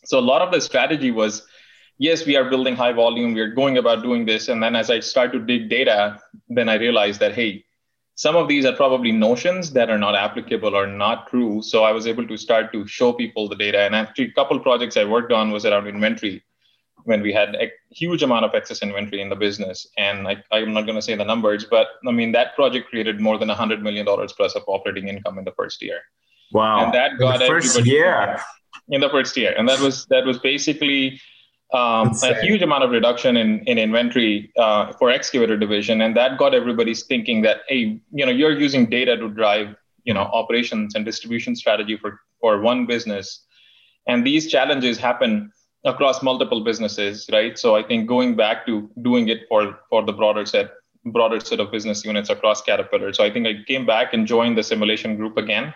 So 0.04 0.18
a 0.18 0.20
lot 0.20 0.42
of 0.42 0.52
the 0.52 0.60
strategy 0.60 1.10
was 1.10 1.46
yes, 1.98 2.26
we 2.26 2.36
are 2.36 2.48
building 2.48 2.76
high 2.76 2.92
volume, 2.92 3.34
we're 3.34 3.54
going 3.54 3.78
about 3.78 4.02
doing 4.02 4.26
this. 4.26 4.48
And 4.48 4.62
then 4.62 4.76
as 4.76 4.90
I 4.90 5.00
start 5.00 5.32
to 5.32 5.38
dig 5.38 5.68
data, 5.68 6.18
then 6.48 6.68
I 6.68 6.74
realized 6.74 7.20
that, 7.20 7.34
hey, 7.34 7.64
some 8.14 8.36
of 8.36 8.48
these 8.48 8.64
are 8.64 8.74
probably 8.74 9.10
notions 9.10 9.72
that 9.72 9.90
are 9.90 9.98
not 9.98 10.14
applicable 10.14 10.76
or 10.76 10.86
not 10.86 11.28
true. 11.28 11.62
So 11.62 11.84
I 11.84 11.92
was 11.92 12.06
able 12.06 12.26
to 12.26 12.36
start 12.36 12.72
to 12.72 12.86
show 12.86 13.12
people 13.12 13.48
the 13.48 13.56
data. 13.56 13.80
And 13.80 13.94
actually, 13.94 14.26
a 14.26 14.32
couple 14.32 14.58
projects 14.60 14.96
I 14.96 15.04
worked 15.04 15.32
on 15.32 15.50
was 15.50 15.64
around 15.64 15.86
inventory 15.86 16.44
when 17.04 17.22
we 17.22 17.32
had 17.32 17.54
a 17.56 17.70
huge 17.90 18.22
amount 18.22 18.44
of 18.44 18.54
excess 18.54 18.82
inventory 18.82 19.22
in 19.22 19.28
the 19.28 19.36
business. 19.36 19.86
And 19.96 20.28
I, 20.28 20.36
I'm 20.52 20.72
not 20.72 20.82
going 20.82 20.96
to 20.96 21.02
say 21.02 21.14
the 21.14 21.24
numbers, 21.24 21.64
but 21.64 21.88
I 22.06 22.12
mean, 22.12 22.32
that 22.32 22.54
project 22.54 22.88
created 22.88 23.20
more 23.20 23.38
than 23.38 23.48
$100 23.48 23.82
million 23.82 24.06
plus 24.06 24.54
of 24.54 24.62
operating 24.66 25.08
income 25.08 25.38
in 25.38 25.44
the 25.44 25.52
first 25.52 25.82
year. 25.82 26.00
Wow. 26.52 26.84
And 26.84 26.94
that 26.94 27.18
got 27.18 27.36
in 27.36 27.40
the 27.40 27.46
first 27.46 27.84
year. 27.86 28.38
In 28.88 29.00
the 29.00 29.08
first 29.08 29.36
year. 29.36 29.54
And 29.56 29.68
that 29.68 29.80
was 29.80 30.06
that 30.06 30.24
was 30.24 30.38
basically 30.38 31.20
um, 31.72 32.12
a 32.22 32.34
huge 32.42 32.60
amount 32.60 32.84
of 32.84 32.90
reduction 32.90 33.36
in, 33.36 33.60
in 33.60 33.78
inventory 33.78 34.52
uh, 34.58 34.92
for 34.92 35.10
excavator 35.10 35.56
division 35.56 36.02
and 36.02 36.16
that 36.16 36.38
got 36.38 36.54
everybody's 36.54 37.04
thinking 37.04 37.42
that 37.42 37.60
hey 37.68 38.00
you 38.12 38.26
know 38.26 38.32
you're 38.32 38.58
using 38.58 38.88
data 38.88 39.16
to 39.16 39.28
drive 39.28 39.74
you 40.04 40.14
know 40.14 40.22
operations 40.22 40.94
and 40.94 41.04
distribution 41.04 41.54
strategy 41.56 41.96
for 41.96 42.20
for 42.40 42.60
one 42.60 42.86
business. 42.86 43.44
And 44.06 44.26
these 44.26 44.50
challenges 44.50 44.98
happen 44.98 45.52
across 45.84 46.22
multiple 46.22 46.62
businesses 46.62 47.28
right? 47.32 47.58
So 47.58 47.74
i 47.76 47.82
think 47.82 48.08
going 48.08 48.36
back 48.36 48.66
to 48.66 48.90
doing 49.02 49.28
it 49.28 49.40
for 49.48 49.78
for 49.90 50.04
the 50.04 50.12
broader 50.12 50.46
set 50.46 50.70
broader 51.06 51.40
set 51.40 51.58
of 51.58 51.72
business 51.72 52.04
units 52.04 52.30
across 52.30 52.62
caterpillar. 52.62 53.12
So 53.12 53.24
i 53.24 53.30
think 53.30 53.46
i 53.46 53.54
came 53.66 53.86
back 53.86 54.14
and 54.14 54.26
joined 54.26 54.58
the 54.58 54.62
simulation 54.62 55.16
group 55.16 55.36
again 55.36 55.74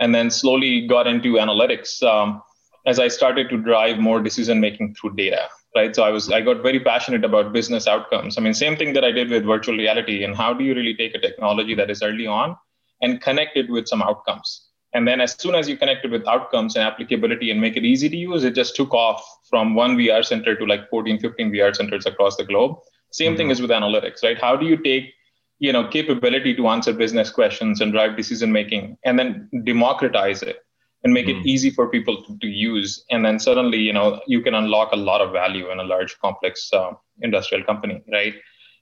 and 0.00 0.14
then 0.14 0.30
slowly 0.30 0.86
got 0.86 1.06
into 1.06 1.34
analytics. 1.34 2.02
Um, 2.02 2.42
as 2.86 3.00
I 3.00 3.08
started 3.08 3.50
to 3.50 3.58
drive 3.58 3.98
more 3.98 4.20
decision 4.20 4.60
making 4.60 4.94
through 4.94 5.16
data, 5.16 5.48
right? 5.74 5.94
So 5.94 6.04
I 6.04 6.10
was 6.10 6.30
I 6.30 6.40
got 6.40 6.62
very 6.62 6.80
passionate 6.80 7.24
about 7.24 7.52
business 7.52 7.86
outcomes. 7.88 8.38
I 8.38 8.40
mean, 8.40 8.54
same 8.54 8.76
thing 8.76 8.92
that 8.94 9.04
I 9.04 9.10
did 9.10 9.28
with 9.28 9.44
virtual 9.44 9.76
reality. 9.76 10.22
And 10.24 10.36
how 10.36 10.54
do 10.54 10.64
you 10.64 10.74
really 10.74 10.94
take 10.94 11.14
a 11.14 11.18
technology 11.18 11.74
that 11.74 11.90
is 11.90 12.02
early 12.02 12.26
on 12.26 12.56
and 13.02 13.20
connect 13.20 13.56
it 13.56 13.68
with 13.68 13.88
some 13.88 14.02
outcomes? 14.02 14.68
And 14.94 15.06
then 15.06 15.20
as 15.20 15.34
soon 15.38 15.54
as 15.54 15.68
you 15.68 15.76
connect 15.76 16.04
it 16.04 16.10
with 16.10 16.26
outcomes 16.26 16.76
and 16.76 16.84
applicability 16.84 17.50
and 17.50 17.60
make 17.60 17.76
it 17.76 17.84
easy 17.84 18.08
to 18.08 18.16
use, 18.16 18.44
it 18.44 18.54
just 18.54 18.76
took 18.76 18.94
off 18.94 19.22
from 19.50 19.74
one 19.74 19.96
VR 19.96 20.24
center 20.24 20.54
to 20.54 20.64
like 20.64 20.88
14, 20.88 21.18
15 21.18 21.52
VR 21.52 21.74
centers 21.74 22.06
across 22.06 22.36
the 22.36 22.44
globe. 22.44 22.78
Same 23.10 23.32
mm-hmm. 23.32 23.36
thing 23.36 23.50
is 23.50 23.60
with 23.60 23.70
analytics, 23.70 24.22
right? 24.22 24.40
How 24.40 24.56
do 24.56 24.64
you 24.64 24.76
take 24.76 25.12
you 25.58 25.72
know 25.72 25.88
capability 25.88 26.54
to 26.54 26.68
answer 26.68 26.92
business 26.92 27.30
questions 27.30 27.80
and 27.80 27.92
drive 27.92 28.16
decision 28.16 28.52
making 28.52 28.98
and 29.04 29.18
then 29.18 29.48
democratize 29.64 30.42
it 30.42 30.65
and 31.06 31.14
make 31.14 31.26
mm. 31.26 31.38
it 31.38 31.46
easy 31.46 31.70
for 31.70 31.88
people 31.88 32.20
to, 32.24 32.36
to, 32.38 32.48
use. 32.48 33.04
And 33.10 33.24
then 33.24 33.38
suddenly 33.38 33.78
you 33.78 33.92
know 33.92 34.20
you 34.26 34.40
can 34.42 34.54
unlock 34.54 34.90
a 34.90 34.96
lot 34.96 35.20
of 35.20 35.32
value 35.32 35.70
in 35.70 35.78
a 35.78 35.84
large 35.84 36.18
complex 36.18 36.68
uh, 36.72 36.90
industrial 37.20 37.62
company 37.64 38.02
right? 38.12 38.34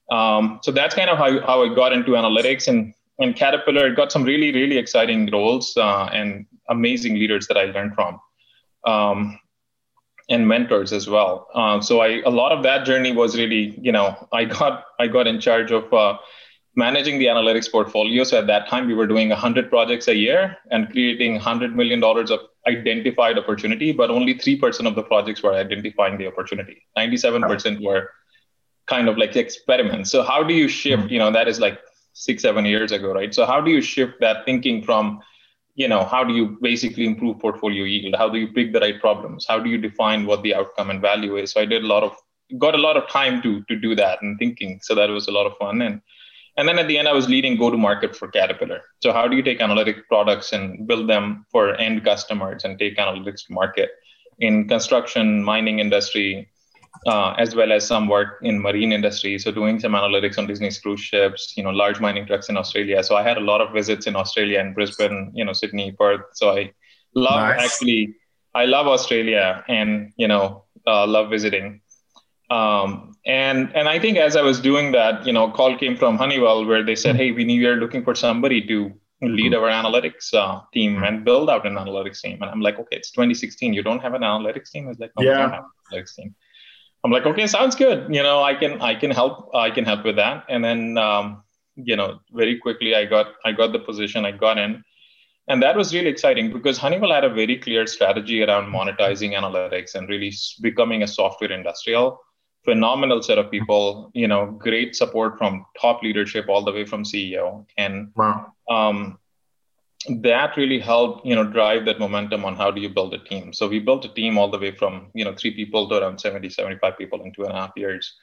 Um, 0.09 0.59
so 0.63 0.71
that's 0.71 0.93
kind 0.95 1.09
of 1.09 1.17
how, 1.17 1.39
how 1.41 1.63
i 1.63 1.73
got 1.73 1.93
into 1.93 2.11
analytics 2.11 2.67
and 2.67 2.93
and 3.19 3.35
caterpillar. 3.35 3.87
It 3.87 3.95
got 3.95 4.11
some 4.11 4.23
really 4.23 4.51
really 4.51 4.77
exciting 4.77 5.29
roles 5.31 5.77
uh, 5.77 6.05
and 6.19 6.47
amazing 6.69 7.13
leaders 7.21 7.47
that 7.47 7.57
i 7.57 7.65
learned 7.65 7.93
from 7.93 8.19
um, 8.85 9.39
and 10.29 10.47
mentors 10.47 10.91
as 10.91 11.07
well. 11.07 11.47
Uh, 11.53 11.79
so 11.79 12.01
i 12.01 12.21
a 12.31 12.33
lot 12.41 12.51
of 12.51 12.63
that 12.63 12.85
journey 12.85 13.13
was 13.21 13.37
really 13.37 13.63
you 13.89 13.91
know 13.91 14.07
i 14.33 14.45
got 14.57 14.85
i 14.99 15.07
got 15.17 15.27
in 15.33 15.39
charge 15.39 15.71
of 15.79 15.93
uh, 15.93 16.17
managing 16.75 17.19
the 17.19 17.25
analytics 17.25 17.71
portfolio. 17.71 18.23
So 18.23 18.37
at 18.37 18.47
that 18.47 18.67
time, 18.67 18.87
we 18.87 18.93
were 18.93 19.07
doing 19.07 19.29
100 19.29 19.69
projects 19.69 20.07
a 20.07 20.15
year 20.15 20.57
and 20.71 20.89
creating 20.91 21.39
$100 21.39 21.73
million 21.73 22.03
of 22.03 22.39
identified 22.67 23.37
opportunity, 23.37 23.91
but 23.91 24.09
only 24.09 24.35
3% 24.35 24.87
of 24.87 24.95
the 24.95 25.03
projects 25.03 25.41
were 25.41 25.53
identifying 25.53 26.17
the 26.17 26.27
opportunity. 26.27 26.83
97% 26.97 27.81
were 27.81 28.09
kind 28.87 29.07
of 29.07 29.17
like 29.17 29.35
experiments. 29.35 30.11
So 30.11 30.23
how 30.23 30.43
do 30.43 30.53
you 30.53 30.67
shift, 30.67 31.03
mm-hmm. 31.03 31.13
you 31.13 31.19
know, 31.19 31.31
that 31.31 31.47
is 31.47 31.59
like 31.59 31.79
six, 32.13 32.41
seven 32.41 32.65
years 32.65 32.91
ago, 32.91 33.13
right? 33.13 33.33
So 33.33 33.45
how 33.45 33.61
do 33.61 33.71
you 33.71 33.81
shift 33.81 34.19
that 34.19 34.45
thinking 34.45 34.83
from, 34.83 35.21
you 35.75 35.87
know, 35.87 36.03
how 36.03 36.23
do 36.23 36.33
you 36.33 36.57
basically 36.61 37.05
improve 37.05 37.39
portfolio 37.39 37.83
yield? 37.83 38.15
How 38.17 38.29
do 38.29 38.37
you 38.37 38.47
pick 38.47 38.73
the 38.73 38.79
right 38.79 38.99
problems? 38.99 39.45
How 39.47 39.59
do 39.59 39.69
you 39.69 39.77
define 39.77 40.25
what 40.25 40.43
the 40.43 40.55
outcome 40.55 40.89
and 40.89 41.01
value 41.01 41.37
is? 41.37 41.51
So 41.51 41.61
I 41.61 41.65
did 41.65 41.83
a 41.83 41.87
lot 41.87 42.03
of, 42.03 42.15
got 42.59 42.75
a 42.75 42.77
lot 42.77 42.95
of 42.95 43.07
time 43.09 43.41
to, 43.41 43.63
to 43.63 43.75
do 43.75 43.95
that 43.95 44.21
and 44.21 44.37
thinking. 44.37 44.79
So 44.81 44.95
that 44.95 45.09
was 45.09 45.27
a 45.27 45.31
lot 45.31 45.45
of 45.45 45.57
fun. 45.57 45.81
And 45.81 46.01
And 46.57 46.67
then 46.67 46.79
at 46.79 46.87
the 46.87 46.97
end, 46.97 47.07
I 47.07 47.13
was 47.13 47.27
leading 47.27 47.57
go 47.57 47.69
to 47.69 47.77
market 47.77 48.15
for 48.15 48.29
Caterpillar. 48.29 48.81
So, 49.01 49.11
how 49.11 49.27
do 49.27 49.35
you 49.35 49.43
take 49.43 49.61
analytic 49.61 50.07
products 50.07 50.53
and 50.53 50.87
build 50.87 51.09
them 51.09 51.45
for 51.51 51.75
end 51.75 52.03
customers 52.03 52.63
and 52.63 52.79
take 52.79 52.97
analytics 52.97 53.47
to 53.47 53.53
market 53.53 53.91
in 54.39 54.67
construction, 54.67 55.43
mining 55.43 55.79
industry, 55.79 56.49
uh, 57.05 57.31
as 57.37 57.55
well 57.55 57.71
as 57.71 57.85
some 57.85 58.07
work 58.07 58.39
in 58.41 58.61
marine 58.61 58.93
industry. 58.93 59.37
So, 59.37 59.51
doing 59.51 59.79
some 59.79 59.93
analytics 59.93 60.37
on 60.37 60.47
Disney's 60.47 60.79
cruise 60.79 61.01
ships, 61.01 61.53
you 61.57 61.63
know, 61.63 61.71
large 61.71 61.99
mining 61.99 62.25
trucks 62.25 62.47
in 62.47 62.55
Australia. 62.55 63.03
So, 63.03 63.17
I 63.17 63.23
had 63.23 63.37
a 63.37 63.41
lot 63.41 63.59
of 63.59 63.73
visits 63.73 64.07
in 64.07 64.15
Australia 64.15 64.59
and 64.59 64.73
Brisbane, 64.73 65.31
you 65.33 65.43
know, 65.43 65.53
Sydney, 65.53 65.91
Perth. 65.91 66.21
So, 66.33 66.51
I 66.51 66.71
love 67.15 67.39
nice. 67.39 67.65
actually, 67.65 68.15
I 68.53 68.65
love 68.65 68.87
Australia 68.87 69.63
and, 69.67 70.13
you 70.15 70.29
know, 70.29 70.63
uh, 70.87 71.05
love 71.05 71.29
visiting. 71.29 71.81
Um, 72.49 73.14
and 73.25 73.75
and 73.75 73.89
I 73.89 73.99
think 73.99 74.17
as 74.17 74.35
I 74.35 74.41
was 74.41 74.59
doing 74.59 74.91
that, 74.91 75.25
you 75.25 75.33
know, 75.33 75.49
call 75.49 75.77
came 75.77 75.97
from 75.97 76.17
Honeywell 76.17 76.65
where 76.65 76.83
they 76.83 76.95
said, 76.95 77.15
"Hey, 77.15 77.31
we 77.31 77.43
need, 77.43 77.59
we 77.59 77.65
are 77.65 77.75
looking 77.75 78.03
for 78.03 78.13
somebody 78.13 78.61
to 78.67 78.93
lead 79.21 79.53
mm-hmm. 79.53 79.63
our 79.63 79.69
analytics 79.69 80.33
uh, 80.33 80.61
team 80.73 81.03
and 81.03 81.25
build 81.25 81.49
out 81.49 81.65
an 81.65 81.73
analytics 81.73 82.21
team." 82.21 82.41
And 82.41 82.51
I'm 82.51 82.61
like, 82.61 82.77
"Okay, 82.77 82.97
it's 82.97 83.09
2016. 83.11 83.73
You 83.73 83.81
don't 83.81 84.01
have 84.01 84.13
an 84.13 84.21
analytics 84.21 84.69
team?" 84.69 84.87
It's 84.89 84.99
like, 84.99 85.11
"No, 85.17 85.25
yeah. 85.25 85.31
we 85.31 85.37
don't 85.37 85.51
have 85.51 85.63
an 85.63 85.71
analytics 85.91 86.15
team." 86.15 86.35
I'm 87.03 87.11
like, 87.11 87.25
"Okay, 87.25 87.47
sounds 87.47 87.75
good. 87.75 88.13
You 88.13 88.21
know, 88.21 88.43
I 88.43 88.53
can 88.53 88.79
I 88.79 88.93
can 88.93 89.09
help 89.09 89.49
I 89.55 89.71
can 89.71 89.85
help 89.85 90.05
with 90.05 90.17
that." 90.17 90.45
And 90.47 90.63
then 90.63 90.97
um, 90.99 91.43
you 91.75 91.95
know, 91.95 92.19
very 92.31 92.59
quickly 92.59 92.95
I 92.95 93.05
got 93.05 93.33
I 93.43 93.53
got 93.53 93.71
the 93.71 93.79
position. 93.79 94.25
I 94.25 94.31
got 94.31 94.59
in. 94.59 94.83
And 95.47 95.61
that 95.61 95.75
was 95.75 95.93
really 95.93 96.09
exciting 96.09 96.51
because 96.51 96.79
Honeywell 96.79 97.13
had 97.13 97.23
a 97.23 97.29
very 97.29 97.57
clear 97.57 97.85
strategy 97.85 98.41
around 98.43 98.71
monetizing 98.73 99.33
analytics 99.39 99.93
and 99.93 100.09
really 100.09 100.33
becoming 100.61 101.03
a 101.03 101.07
software 101.07 101.51
industrial 101.51 102.19
phenomenal 102.65 103.21
set 103.21 103.37
of 103.37 103.49
people 103.49 104.11
you 104.13 104.27
know 104.27 104.47
great 104.67 104.95
support 104.95 105.37
from 105.37 105.65
top 105.79 106.01
leadership 106.03 106.49
all 106.49 106.63
the 106.63 106.71
way 106.71 106.85
from 106.85 107.03
ceo 107.03 107.65
and 107.77 108.11
wow. 108.15 108.51
um, 108.69 109.17
that 110.09 110.55
really 110.55 110.79
helped 110.79 111.25
you 111.25 111.35
know 111.35 111.43
drive 111.43 111.85
that 111.85 111.99
momentum 111.99 112.45
on 112.45 112.55
how 112.55 112.69
do 112.71 112.81
you 112.81 112.89
build 112.89 113.13
a 113.13 113.17
team. 113.17 113.53
So 113.53 113.67
we 113.67 113.79
built 113.79 114.05
a 114.05 114.13
team 114.13 114.37
all 114.37 114.49
the 114.49 114.59
way 114.59 114.71
from 114.71 115.07
you 115.13 115.25
know 115.25 115.33
three 115.33 115.53
people 115.53 115.89
to 115.89 115.95
around 115.95 116.19
70 116.19 116.49
75 116.49 116.97
people 116.97 117.21
in 117.23 117.33
two 117.33 117.43
and 117.43 117.51
a 117.51 117.55
half 117.55 117.71
years. 117.75 118.13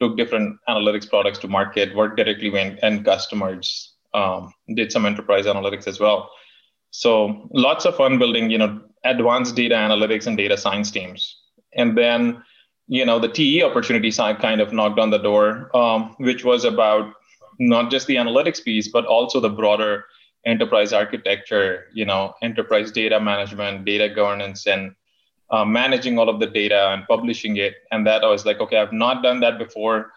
Took 0.00 0.16
different 0.16 0.58
analytics 0.68 1.08
products 1.08 1.38
to 1.40 1.48
market 1.48 1.94
worked 1.94 2.16
directly 2.16 2.50
with 2.50 2.78
end 2.82 3.04
customers 3.04 3.94
um, 4.14 4.52
did 4.74 4.90
some 4.92 5.06
enterprise 5.06 5.46
analytics 5.46 5.86
as 5.86 6.00
well. 6.00 6.30
So 6.90 7.48
lots 7.52 7.84
of 7.84 7.96
fun 7.96 8.18
building 8.18 8.50
you 8.50 8.58
know 8.58 8.80
advanced 9.04 9.56
data 9.56 9.74
analytics 9.74 10.26
and 10.26 10.36
data 10.36 10.56
science 10.56 10.90
teams. 10.90 11.36
And 11.74 11.96
then 11.96 12.42
you 12.90 13.06
know 13.06 13.20
the 13.20 13.28
TE 13.28 13.62
opportunity 13.62 14.10
side 14.10 14.40
kind 14.40 14.60
of 14.60 14.72
knocked 14.72 14.98
on 14.98 15.10
the 15.10 15.18
door, 15.18 15.74
um, 15.76 16.16
which 16.18 16.44
was 16.44 16.64
about 16.64 17.14
not 17.60 17.88
just 17.88 18.08
the 18.08 18.16
analytics 18.16 18.62
piece, 18.62 18.88
but 18.88 19.06
also 19.06 19.38
the 19.38 19.48
broader 19.48 20.06
enterprise 20.44 20.92
architecture, 20.92 21.86
you 21.94 22.04
know, 22.04 22.34
enterprise 22.42 22.90
data 22.90 23.20
management, 23.20 23.84
data 23.84 24.12
governance, 24.12 24.66
and 24.66 24.92
uh, 25.50 25.64
managing 25.64 26.18
all 26.18 26.28
of 26.28 26.40
the 26.40 26.48
data 26.48 26.88
and 26.88 27.06
publishing 27.06 27.58
it. 27.58 27.74
And 27.92 28.04
that 28.08 28.24
I 28.24 28.26
was 28.26 28.44
like, 28.44 28.58
okay, 28.58 28.78
I've 28.78 28.92
not 28.92 29.22
done 29.22 29.38
that 29.38 29.56
before. 29.56 30.10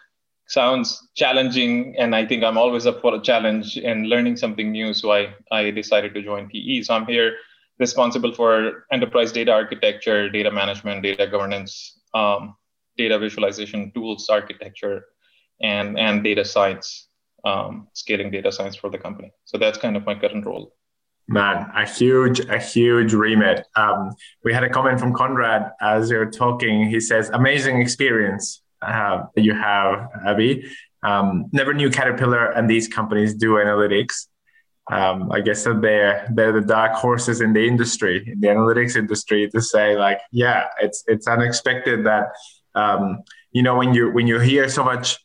Sounds 0.48 1.08
challenging, 1.14 1.96
and 2.00 2.16
I 2.16 2.26
think 2.26 2.44
I'm 2.44 2.58
always 2.58 2.88
up 2.88 3.02
for 3.02 3.14
a 3.14 3.20
challenge 3.20 3.78
and 3.78 4.10
learning 4.10 4.38
something 4.38 4.72
new. 4.72 4.96
So 4.96 5.12
I 5.12 5.36
I 5.52 5.70
decided 5.70 6.16
to 6.16 6.24
join 6.24 6.50
TE. 6.50 6.82
So 6.82 6.96
I'm 6.96 7.06
here 7.06 7.36
responsible 7.78 8.34
for 8.34 8.88
enterprise 8.92 9.32
data 9.32 9.52
architecture, 9.52 10.28
data 10.28 10.50
management, 10.50 11.04
data 11.04 11.28
governance, 11.28 12.00
um, 12.16 12.56
data 12.98 13.18
visualization 13.20 13.92
tools 13.94 14.30
architecture 14.30 15.06
and 15.62 16.00
and 16.00 16.24
data 16.24 16.46
science 16.46 17.08
um, 17.46 17.88
scaling 17.94 18.32
data 18.32 18.52
science 18.52 18.76
for 18.76 18.90
the 18.90 18.98
company. 18.98 19.32
So 19.46 19.58
that's 19.58 19.78
kind 19.78 19.98
of 19.98 20.06
my 20.06 20.16
current 20.16 20.46
role. 20.46 20.74
Man 21.28 21.72
a 21.76 21.86
huge 21.88 22.40
a 22.42 22.60
huge 22.60 23.14
remit. 23.14 23.66
Um, 23.76 24.12
we 24.44 24.54
had 24.54 24.64
a 24.64 24.70
comment 24.70 25.00
from 25.00 25.14
conrad 25.14 25.72
as 25.82 26.10
you're 26.10 26.30
talking. 26.30 26.90
He 26.90 27.00
says 27.00 27.30
amazing 27.30 27.82
experience 27.82 28.62
uh, 28.82 29.24
you 29.36 29.54
have 29.54 30.10
Avi. 30.26 30.66
Um, 31.04 31.46
never 31.52 31.74
knew 31.74 31.90
caterpillar 31.90 32.52
and 32.52 32.70
these 32.70 32.88
companies 32.88 33.34
do 33.34 33.54
analytics. 33.54 34.28
Um, 34.92 35.32
I 35.32 35.40
guess 35.40 35.64
that 35.64 35.82
they're 35.82 36.28
they're 36.34 36.52
the 36.52 36.62
dark 36.62 36.94
horses 36.94 37.40
in 37.40 37.54
the 37.54 37.66
industry, 37.66 38.30
in 38.30 38.42
the 38.42 38.48
analytics 38.48 38.98
industry, 38.98 39.50
to 39.52 39.62
say 39.62 39.96
like, 39.98 40.20
yeah, 40.32 40.68
it's 40.82 41.06
it's 41.08 41.28
unexpected 41.28 42.06
that 42.06 42.34
um, 42.76 43.24
you 43.52 43.62
know 43.62 43.76
when 43.76 43.94
you 43.94 44.12
when 44.12 44.28
you 44.28 44.40
hear 44.40 44.68
so 44.70 44.84
much 44.84 45.20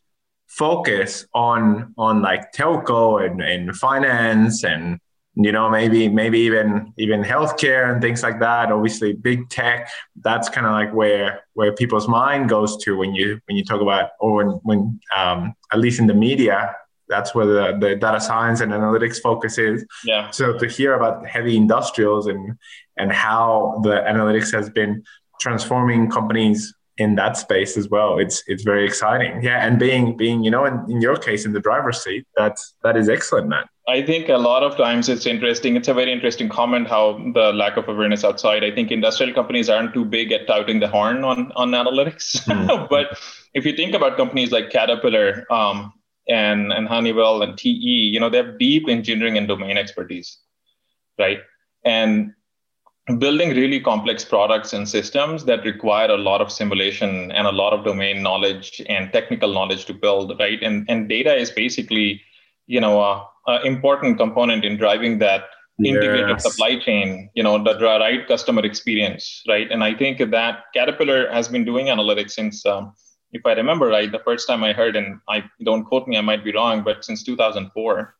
focus 0.47 1.25
on 1.33 1.93
on 1.97 2.21
like 2.21 2.51
telco 2.53 3.25
and, 3.25 3.41
and 3.41 3.75
finance 3.75 4.63
and 4.63 4.99
you 5.35 5.51
know 5.51 5.69
maybe 5.69 6.09
maybe 6.09 6.39
even 6.39 6.91
even 6.97 7.23
healthcare 7.23 7.91
and 7.91 8.01
things 8.01 8.23
like 8.23 8.39
that 8.39 8.71
obviously 8.71 9.13
big 9.13 9.47
tech 9.49 9.89
that's 10.21 10.49
kind 10.49 10.65
of 10.65 10.73
like 10.73 10.93
where 10.93 11.41
where 11.53 11.73
people's 11.73 12.07
mind 12.07 12.49
goes 12.49 12.77
to 12.77 12.97
when 12.97 13.13
you 13.13 13.39
when 13.45 13.55
you 13.55 13.63
talk 13.63 13.81
about 13.81 14.11
or 14.19 14.37
when, 14.37 14.47
when 14.63 14.99
um, 15.15 15.53
at 15.71 15.79
least 15.79 15.99
in 15.99 16.07
the 16.07 16.13
media 16.13 16.75
that's 17.09 17.33
where 17.33 17.45
the, 17.45 17.77
the 17.79 17.95
data 17.95 18.21
science 18.21 18.61
and 18.61 18.71
analytics 18.71 19.19
focus 19.19 19.57
is. 19.57 19.83
Yeah. 20.05 20.29
So 20.29 20.57
to 20.57 20.67
hear 20.67 20.93
about 20.93 21.27
heavy 21.27 21.57
industrials 21.57 22.27
and 22.27 22.57
and 22.97 23.11
how 23.11 23.81
the 23.83 23.95
analytics 24.07 24.53
has 24.53 24.69
been 24.69 25.03
transforming 25.41 26.09
companies 26.09 26.73
in 26.99 27.15
that 27.15 27.37
space 27.37 27.77
as 27.77 27.89
well. 27.89 28.19
It's 28.19 28.43
it's 28.45 28.63
very 28.63 28.85
exciting. 28.85 29.41
Yeah, 29.41 29.65
and 29.65 29.79
being 29.79 30.15
being 30.17 30.43
you 30.43 30.51
know 30.51 30.65
in, 30.65 30.85
in 30.91 31.01
your 31.01 31.15
case 31.15 31.45
in 31.45 31.53
the 31.53 31.59
driver's 31.59 32.03
seat, 32.03 32.27
that's 32.35 32.75
that 32.83 32.95
is 32.97 33.09
excellent, 33.09 33.47
man. 33.47 33.65
I 33.87 34.03
think 34.03 34.29
a 34.29 34.37
lot 34.37 34.61
of 34.61 34.77
times 34.77 35.09
it's 35.09 35.25
interesting. 35.25 35.75
It's 35.75 35.87
a 35.87 35.93
very 35.93 36.11
interesting 36.11 36.49
comment 36.49 36.87
how 36.87 37.13
the 37.33 37.51
lack 37.53 37.77
of 37.77 37.87
awareness 37.87 38.23
outside. 38.23 38.63
I 38.63 38.69
think 38.69 38.91
industrial 38.91 39.33
companies 39.33 39.69
aren't 39.69 39.93
too 39.93 40.05
big 40.05 40.31
at 40.31 40.45
touting 40.45 40.79
the 40.79 40.87
horn 40.87 41.23
on 41.23 41.51
on 41.53 41.71
analytics, 41.71 42.43
mm. 42.45 42.89
but 42.89 43.17
if 43.53 43.65
you 43.65 43.75
think 43.75 43.95
about 43.95 44.17
companies 44.17 44.51
like 44.51 44.69
Caterpillar 44.69 45.51
um, 45.51 45.93
and 46.27 46.71
and 46.73 46.87
Honeywell 46.87 47.41
and 47.41 47.57
TE, 47.57 48.11
you 48.13 48.19
know 48.19 48.29
they 48.29 48.37
have 48.37 48.59
deep 48.59 48.89
engineering 48.89 49.37
and 49.37 49.47
domain 49.47 49.77
expertise, 49.77 50.37
right? 51.17 51.39
And 51.85 52.33
building 53.17 53.49
really 53.49 53.79
complex 53.79 54.23
products 54.23 54.73
and 54.73 54.87
systems 54.87 55.45
that 55.45 55.63
require 55.63 56.11
a 56.11 56.17
lot 56.17 56.41
of 56.41 56.51
simulation 56.51 57.31
and 57.31 57.47
a 57.47 57.51
lot 57.51 57.73
of 57.73 57.83
domain 57.83 58.21
knowledge 58.21 58.81
and 58.87 59.11
technical 59.11 59.51
knowledge 59.51 59.85
to 59.85 59.93
build 59.93 60.37
right 60.39 60.61
and 60.61 60.85
and 60.89 61.09
data 61.09 61.35
is 61.35 61.49
basically 61.49 62.21
you 62.67 62.79
know 62.79 63.01
a, 63.01 63.25
a 63.47 63.61
important 63.63 64.17
component 64.17 64.63
in 64.63 64.77
driving 64.77 65.17
that 65.17 65.45
integrated 65.83 66.29
yes. 66.29 66.43
supply 66.43 66.77
chain 66.77 67.29
you 67.33 67.41
know 67.41 67.61
the 67.63 67.77
right 67.79 68.27
customer 68.27 68.63
experience 68.63 69.43
right 69.47 69.71
and 69.71 69.83
i 69.83 69.93
think 69.93 70.19
that 70.29 70.65
caterpillar 70.73 71.31
has 71.31 71.47
been 71.47 71.65
doing 71.65 71.87
analytics 71.87 72.31
since 72.31 72.65
um, 72.65 72.93
if 73.31 73.45
i 73.45 73.53
remember 73.53 73.87
right 73.87 74.11
the 74.11 74.19
first 74.19 74.47
time 74.47 74.63
i 74.63 74.73
heard 74.73 74.95
and 74.95 75.19
i 75.29 75.43
don't 75.63 75.85
quote 75.85 76.07
me 76.07 76.17
i 76.17 76.21
might 76.21 76.43
be 76.43 76.53
wrong 76.53 76.83
but 76.83 77.03
since 77.03 77.23
2004 77.23 78.15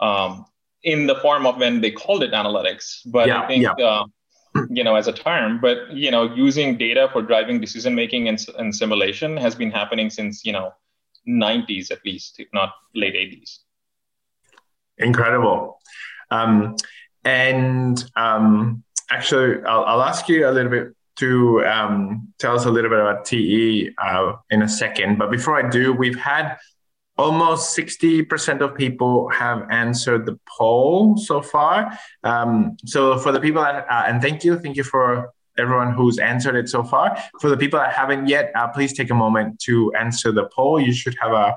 um, 0.00 0.44
in 0.82 1.06
the 1.06 1.14
form 1.16 1.46
of 1.46 1.58
when 1.58 1.80
they 1.80 1.90
called 1.90 2.22
it 2.22 2.32
analytics 2.32 3.00
but 3.06 3.28
yeah, 3.28 3.42
i 3.42 3.46
think 3.46 3.62
yeah. 3.62 3.84
uh, 3.84 4.04
you 4.70 4.84
know 4.84 4.94
as 4.94 5.06
a 5.08 5.12
term 5.12 5.60
but 5.60 5.90
you 5.92 6.10
know 6.10 6.34
using 6.34 6.76
data 6.76 7.08
for 7.12 7.22
driving 7.22 7.60
decision 7.60 7.94
making 7.94 8.28
and, 8.28 8.44
and 8.58 8.74
simulation 8.74 9.36
has 9.36 9.54
been 9.54 9.70
happening 9.70 10.10
since 10.10 10.44
you 10.44 10.52
know 10.52 10.72
90s 11.28 11.90
at 11.90 11.98
least 12.04 12.38
if 12.38 12.48
not 12.52 12.72
late 12.94 13.14
80s 13.14 13.60
incredible. 14.98 15.80
Um, 16.30 16.76
and 17.24 18.02
um, 18.16 18.84
actually 19.10 19.62
I'll, 19.64 19.84
I'll, 19.84 20.02
ask 20.02 20.28
you 20.28 20.48
a 20.48 20.52
little 20.52 20.70
bit 20.70 20.94
to 21.16 21.64
um, 21.64 22.32
tell 22.38 22.54
us 22.54 22.64
a 22.64 22.70
little 22.70 22.90
bit 22.90 22.98
about 22.98 23.24
te 23.24 23.90
uh, 23.98 24.32
in 24.50 24.62
a 24.62 24.68
second 24.68 25.18
but 25.18 25.30
before 25.30 25.54
i 25.54 25.68
do 25.68 25.92
we've 25.92 26.18
had 26.18 26.56
almost 27.16 27.76
60% 27.76 28.60
of 28.60 28.74
people 28.74 29.28
have 29.28 29.66
answered 29.70 30.26
the 30.26 30.38
poll 30.58 31.16
so 31.16 31.40
far. 31.40 31.96
Um, 32.24 32.76
so 32.84 33.18
for 33.18 33.32
the 33.32 33.40
people 33.40 33.62
that, 33.62 33.86
uh, 33.88 34.04
and 34.06 34.20
thank 34.20 34.44
you, 34.44 34.58
thank 34.58 34.76
you 34.76 34.84
for 34.84 35.30
everyone 35.56 35.92
who's 35.92 36.18
answered 36.18 36.56
it 36.56 36.68
so 36.68 36.82
far. 36.82 37.16
For 37.40 37.48
the 37.48 37.56
people 37.56 37.78
that 37.78 37.92
haven't 37.92 38.26
yet, 38.26 38.50
uh, 38.56 38.68
please 38.68 38.92
take 38.92 39.10
a 39.10 39.14
moment 39.14 39.60
to 39.60 39.92
answer 39.94 40.32
the 40.32 40.48
poll. 40.52 40.80
You 40.80 40.92
should 40.92 41.16
have 41.20 41.32
a 41.32 41.54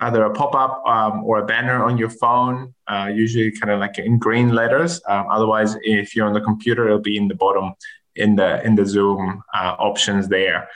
either 0.00 0.24
a 0.24 0.30
pop-up 0.30 0.86
um, 0.86 1.24
or 1.24 1.38
a 1.38 1.46
banner 1.46 1.82
on 1.82 1.96
your 1.96 2.10
phone, 2.10 2.74
uh, 2.86 3.10
usually 3.14 3.50
kind 3.50 3.70
of 3.70 3.80
like 3.80 3.98
in 3.98 4.18
green 4.18 4.50
letters. 4.50 5.00
Um, 5.08 5.26
otherwise, 5.30 5.74
if 5.82 6.14
you're 6.14 6.26
on 6.26 6.34
the 6.34 6.40
computer, 6.40 6.86
it'll 6.86 6.98
be 6.98 7.16
in 7.16 7.28
the 7.28 7.34
bottom 7.34 7.72
in 8.14 8.36
the 8.36 8.64
in 8.64 8.74
the 8.74 8.84
Zoom 8.84 9.42
uh, 9.54 9.76
options 9.78 10.28
there. 10.28 10.68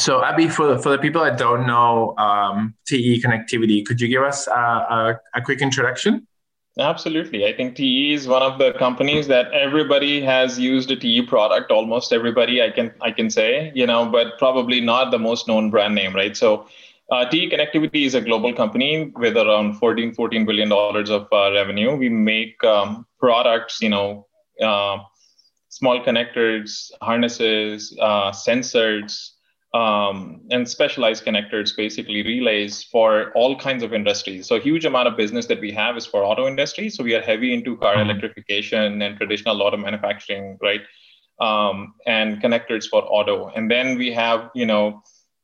So, 0.00 0.22
Avi, 0.24 0.48
for, 0.48 0.78
for 0.78 0.88
the 0.88 0.98
people 0.98 1.22
that 1.22 1.36
don't 1.36 1.66
know 1.66 2.16
um, 2.16 2.74
TE 2.86 3.20
connectivity, 3.20 3.84
could 3.84 4.00
you 4.00 4.08
give 4.08 4.22
us 4.22 4.46
a, 4.46 4.52
a, 4.52 5.20
a, 5.34 5.42
quick 5.42 5.60
introduction? 5.60 6.26
Absolutely. 6.78 7.44
I 7.46 7.54
think 7.54 7.76
TE 7.76 8.14
is 8.14 8.26
one 8.26 8.42
of 8.42 8.58
the 8.58 8.72
companies 8.78 9.26
that 9.26 9.52
everybody 9.52 10.22
has 10.22 10.58
used 10.58 10.90
a 10.90 10.96
TE 10.96 11.26
product. 11.26 11.70
Almost 11.70 12.14
everybody, 12.14 12.62
I 12.62 12.70
can 12.70 12.94
I 13.02 13.10
can 13.10 13.28
say, 13.28 13.72
you 13.74 13.86
know, 13.86 14.06
but 14.06 14.38
probably 14.38 14.80
not 14.80 15.10
the 15.10 15.18
most 15.18 15.46
known 15.46 15.68
brand 15.68 15.94
name, 15.94 16.14
right? 16.14 16.36
So, 16.36 16.66
Uh, 17.10 17.24
TE 17.30 17.50
Connectivity 17.50 18.02
is 18.06 18.14
a 18.14 18.20
global 18.20 18.52
company 18.54 19.10
with 19.22 19.36
around 19.36 19.74
14, 19.78 20.14
14 20.14 20.46
billion 20.46 20.68
dollars 20.68 21.10
of 21.10 21.22
uh, 21.32 21.50
revenue. 21.52 21.96
We 21.96 22.08
make 22.08 22.62
um, 22.62 23.04
products, 23.18 23.80
you 23.82 23.88
know, 23.94 24.28
uh, 24.62 24.98
small 25.70 25.98
connectors, 26.04 26.92
harnesses, 27.02 27.96
uh, 28.00 28.30
sensors, 28.30 29.32
um, 29.72 30.40
and 30.50 30.68
specialized 30.68 31.24
connectors, 31.24 31.76
basically 31.76 32.22
relays 32.22 32.82
for 32.82 33.30
all 33.32 33.56
kinds 33.56 33.82
of 33.82 33.92
industries. 33.94 34.48
So 34.48 34.56
a 34.56 34.60
huge 34.60 34.84
amount 34.84 35.06
of 35.06 35.16
business 35.16 35.46
that 35.46 35.60
we 35.60 35.70
have 35.72 35.96
is 35.96 36.06
for 36.06 36.24
auto 36.24 36.48
industry. 36.48 36.90
So 36.90 37.04
we 37.04 37.14
are 37.14 37.22
heavy 37.22 37.54
into 37.54 37.76
car 37.76 37.94
mm-hmm. 37.94 38.10
electrification 38.10 39.00
and 39.02 39.16
traditional 39.16 39.62
auto 39.62 39.76
manufacturing, 39.76 40.58
right? 40.60 40.80
Um, 41.40 41.94
and 42.06 42.42
connectors 42.42 42.88
for 42.88 43.02
auto. 43.02 43.48
And 43.54 43.70
then 43.70 43.96
we 43.96 44.12
have, 44.12 44.50
you 44.54 44.66
know, 44.66 45.02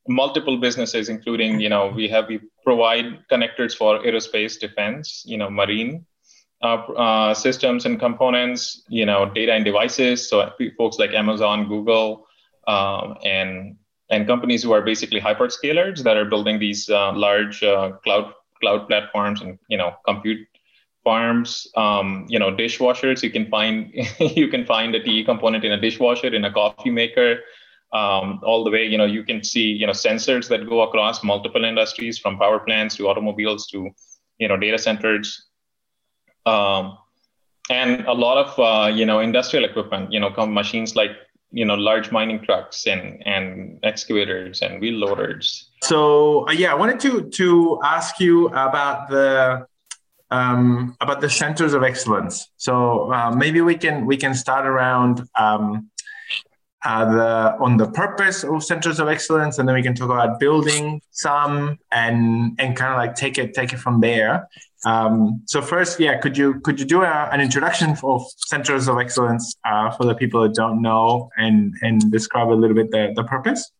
multiple 0.08 0.56
businesses, 0.58 1.08
including, 1.08 1.60
you 1.60 1.68
know, 1.68 1.88
we 1.88 2.08
have 2.08 2.28
we 2.28 2.40
provide 2.64 3.06
connectors 3.30 3.76
for 3.76 4.00
aerospace, 4.00 4.58
defense, 4.58 5.22
you 5.26 5.36
know, 5.36 5.48
marine, 5.48 6.04
uh, 6.62 6.82
uh, 6.96 7.34
systems 7.34 7.86
and 7.86 7.98
components, 8.00 8.82
you 8.88 9.06
know, 9.06 9.30
data 9.32 9.52
and 9.52 9.64
devices. 9.64 10.28
So 10.28 10.50
folks 10.76 10.98
like 10.98 11.12
Amazon, 11.12 11.68
Google, 11.68 12.26
um, 12.66 13.16
and 13.24 13.76
and 14.10 14.26
companies 14.26 14.62
who 14.62 14.72
are 14.72 14.82
basically 14.82 15.20
hyperscalers 15.20 16.02
that 16.02 16.16
are 16.16 16.24
building 16.24 16.58
these 16.58 16.88
uh, 16.88 17.12
large 17.12 17.62
uh, 17.62 17.92
cloud 18.04 18.32
cloud 18.60 18.86
platforms 18.88 19.42
and 19.42 19.58
you 19.68 19.76
know 19.76 19.94
compute 20.04 20.46
farms. 21.04 21.66
Um, 21.76 22.26
you 22.28 22.38
know, 22.38 22.50
dishwashers. 22.50 23.22
You 23.22 23.30
can 23.30 23.48
find 23.48 23.92
you 24.20 24.48
can 24.48 24.64
find 24.64 24.94
a 24.94 25.02
TE 25.02 25.24
component 25.24 25.64
in 25.64 25.72
a 25.72 25.80
dishwasher, 25.80 26.34
in 26.34 26.44
a 26.44 26.52
coffee 26.52 26.90
maker. 26.90 27.40
Um, 27.92 28.40
all 28.42 28.64
the 28.64 28.70
way, 28.70 28.84
you 28.84 28.98
know, 28.98 29.04
you 29.04 29.22
can 29.22 29.44
see, 29.44 29.68
you 29.68 29.86
know, 29.86 29.92
sensors 29.92 30.48
that 30.48 30.68
go 30.68 30.82
across 30.82 31.22
multiple 31.22 31.64
industries, 31.64 32.18
from 32.18 32.36
power 32.36 32.58
plants 32.58 32.96
to 32.96 33.08
automobiles 33.08 33.68
to, 33.68 33.88
you 34.38 34.48
know, 34.48 34.56
data 34.56 34.76
centers 34.76 35.46
um, 36.46 36.96
and 37.68 38.06
a 38.06 38.12
lot 38.12 38.38
of 38.38 38.58
uh, 38.58 38.94
you 38.94 39.04
know 39.04 39.18
industrial 39.18 39.64
equipment 39.64 40.12
you 40.12 40.20
know 40.20 40.30
machines 40.46 40.96
like 40.96 41.10
you 41.50 41.64
know 41.64 41.74
large 41.74 42.10
mining 42.10 42.42
trucks 42.42 42.86
and 42.86 43.26
and 43.26 43.78
excavators 43.82 44.62
and 44.62 44.80
wheel 44.80 44.94
loaders. 44.94 45.70
So 45.82 46.48
uh, 46.48 46.52
yeah 46.52 46.72
i 46.72 46.74
wanted 46.74 47.00
to 47.00 47.28
to 47.30 47.80
ask 47.82 48.20
you 48.20 48.48
about 48.48 49.08
the 49.08 49.66
um, 50.30 50.96
about 51.00 51.20
the 51.20 51.30
centers 51.30 51.72
of 51.72 51.82
excellence. 51.84 52.50
So 52.56 53.12
uh, 53.12 53.30
maybe 53.30 53.60
we 53.60 53.76
can 53.76 54.06
we 54.06 54.16
can 54.16 54.34
start 54.34 54.66
around 54.66 55.22
um, 55.38 55.90
uh, 56.84 57.04
the 57.04 57.56
on 57.58 57.76
the 57.76 57.90
purpose 57.90 58.44
of 58.44 58.62
centers 58.62 59.00
of 59.00 59.08
excellence 59.08 59.58
and 59.58 59.68
then 59.68 59.74
we 59.74 59.82
can 59.82 59.94
talk 59.94 60.10
about 60.10 60.38
building 60.38 61.00
some 61.10 61.78
and 61.90 62.54
and 62.60 62.76
kind 62.76 62.92
of 62.92 62.98
like 62.98 63.14
take 63.14 63.38
it 63.38 63.54
take 63.54 63.72
it 63.72 63.78
from 63.78 64.00
there 64.00 64.48
um, 64.86 65.42
so 65.46 65.60
first, 65.60 65.98
yeah, 65.98 66.16
could 66.18 66.38
you 66.38 66.60
could 66.60 66.78
you 66.78 66.86
do 66.86 67.02
a, 67.02 67.28
an 67.32 67.40
introduction 67.40 67.96
of 68.04 68.24
centers 68.36 68.86
of 68.86 68.98
excellence 68.98 69.56
uh, 69.64 69.90
for 69.90 70.04
the 70.04 70.14
people 70.14 70.40
that 70.42 70.54
don't 70.54 70.80
know, 70.80 71.28
and 71.36 71.74
and 71.82 72.12
describe 72.12 72.50
a 72.50 72.58
little 72.62 72.76
bit 72.76 72.92
the, 72.92 73.12
the 73.16 73.24
purpose? 73.24 73.72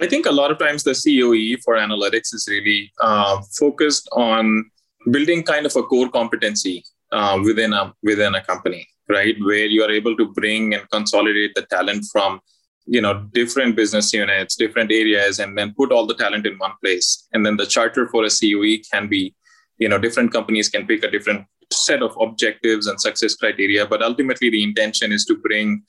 I 0.00 0.08
think 0.08 0.26
a 0.26 0.32
lot 0.32 0.50
of 0.50 0.58
times 0.58 0.82
the 0.82 0.94
COE 0.94 1.62
for 1.64 1.76
analytics 1.76 2.34
is 2.34 2.46
really 2.50 2.92
uh, 3.00 3.40
focused 3.58 4.08
on 4.12 4.68
building 5.12 5.44
kind 5.44 5.64
of 5.64 5.76
a 5.76 5.82
core 5.84 6.10
competency 6.10 6.84
uh, 7.12 7.38
within 7.44 7.72
a 7.72 7.94
within 8.02 8.34
a 8.34 8.42
company, 8.42 8.84
right? 9.08 9.36
Where 9.40 9.66
you 9.66 9.84
are 9.84 9.92
able 9.92 10.16
to 10.16 10.26
bring 10.32 10.74
and 10.74 10.90
consolidate 10.90 11.54
the 11.54 11.62
talent 11.62 12.04
from 12.10 12.40
you 12.84 13.00
know 13.00 13.28
different 13.32 13.76
business 13.76 14.12
units, 14.12 14.56
different 14.56 14.90
areas, 14.90 15.38
and 15.38 15.56
then 15.56 15.72
put 15.74 15.92
all 15.92 16.04
the 16.04 16.16
talent 16.16 16.46
in 16.46 16.58
one 16.58 16.74
place. 16.82 17.28
And 17.32 17.46
then 17.46 17.56
the 17.56 17.66
charter 17.66 18.08
for 18.08 18.24
a 18.24 18.28
COE 18.28 18.82
can 18.90 19.06
be 19.06 19.32
you 19.78 19.88
know 19.88 19.98
different 19.98 20.32
companies 20.32 20.68
can 20.68 20.86
pick 20.86 21.04
a 21.04 21.10
different 21.10 21.46
set 21.72 22.02
of 22.02 22.16
objectives 22.20 22.86
and 22.86 23.00
success 23.00 23.34
criteria 23.34 23.86
but 23.86 24.02
ultimately 24.02 24.50
the 24.50 24.62
intention 24.62 25.12
is 25.12 25.24
to 25.24 25.36
bring 25.36 25.82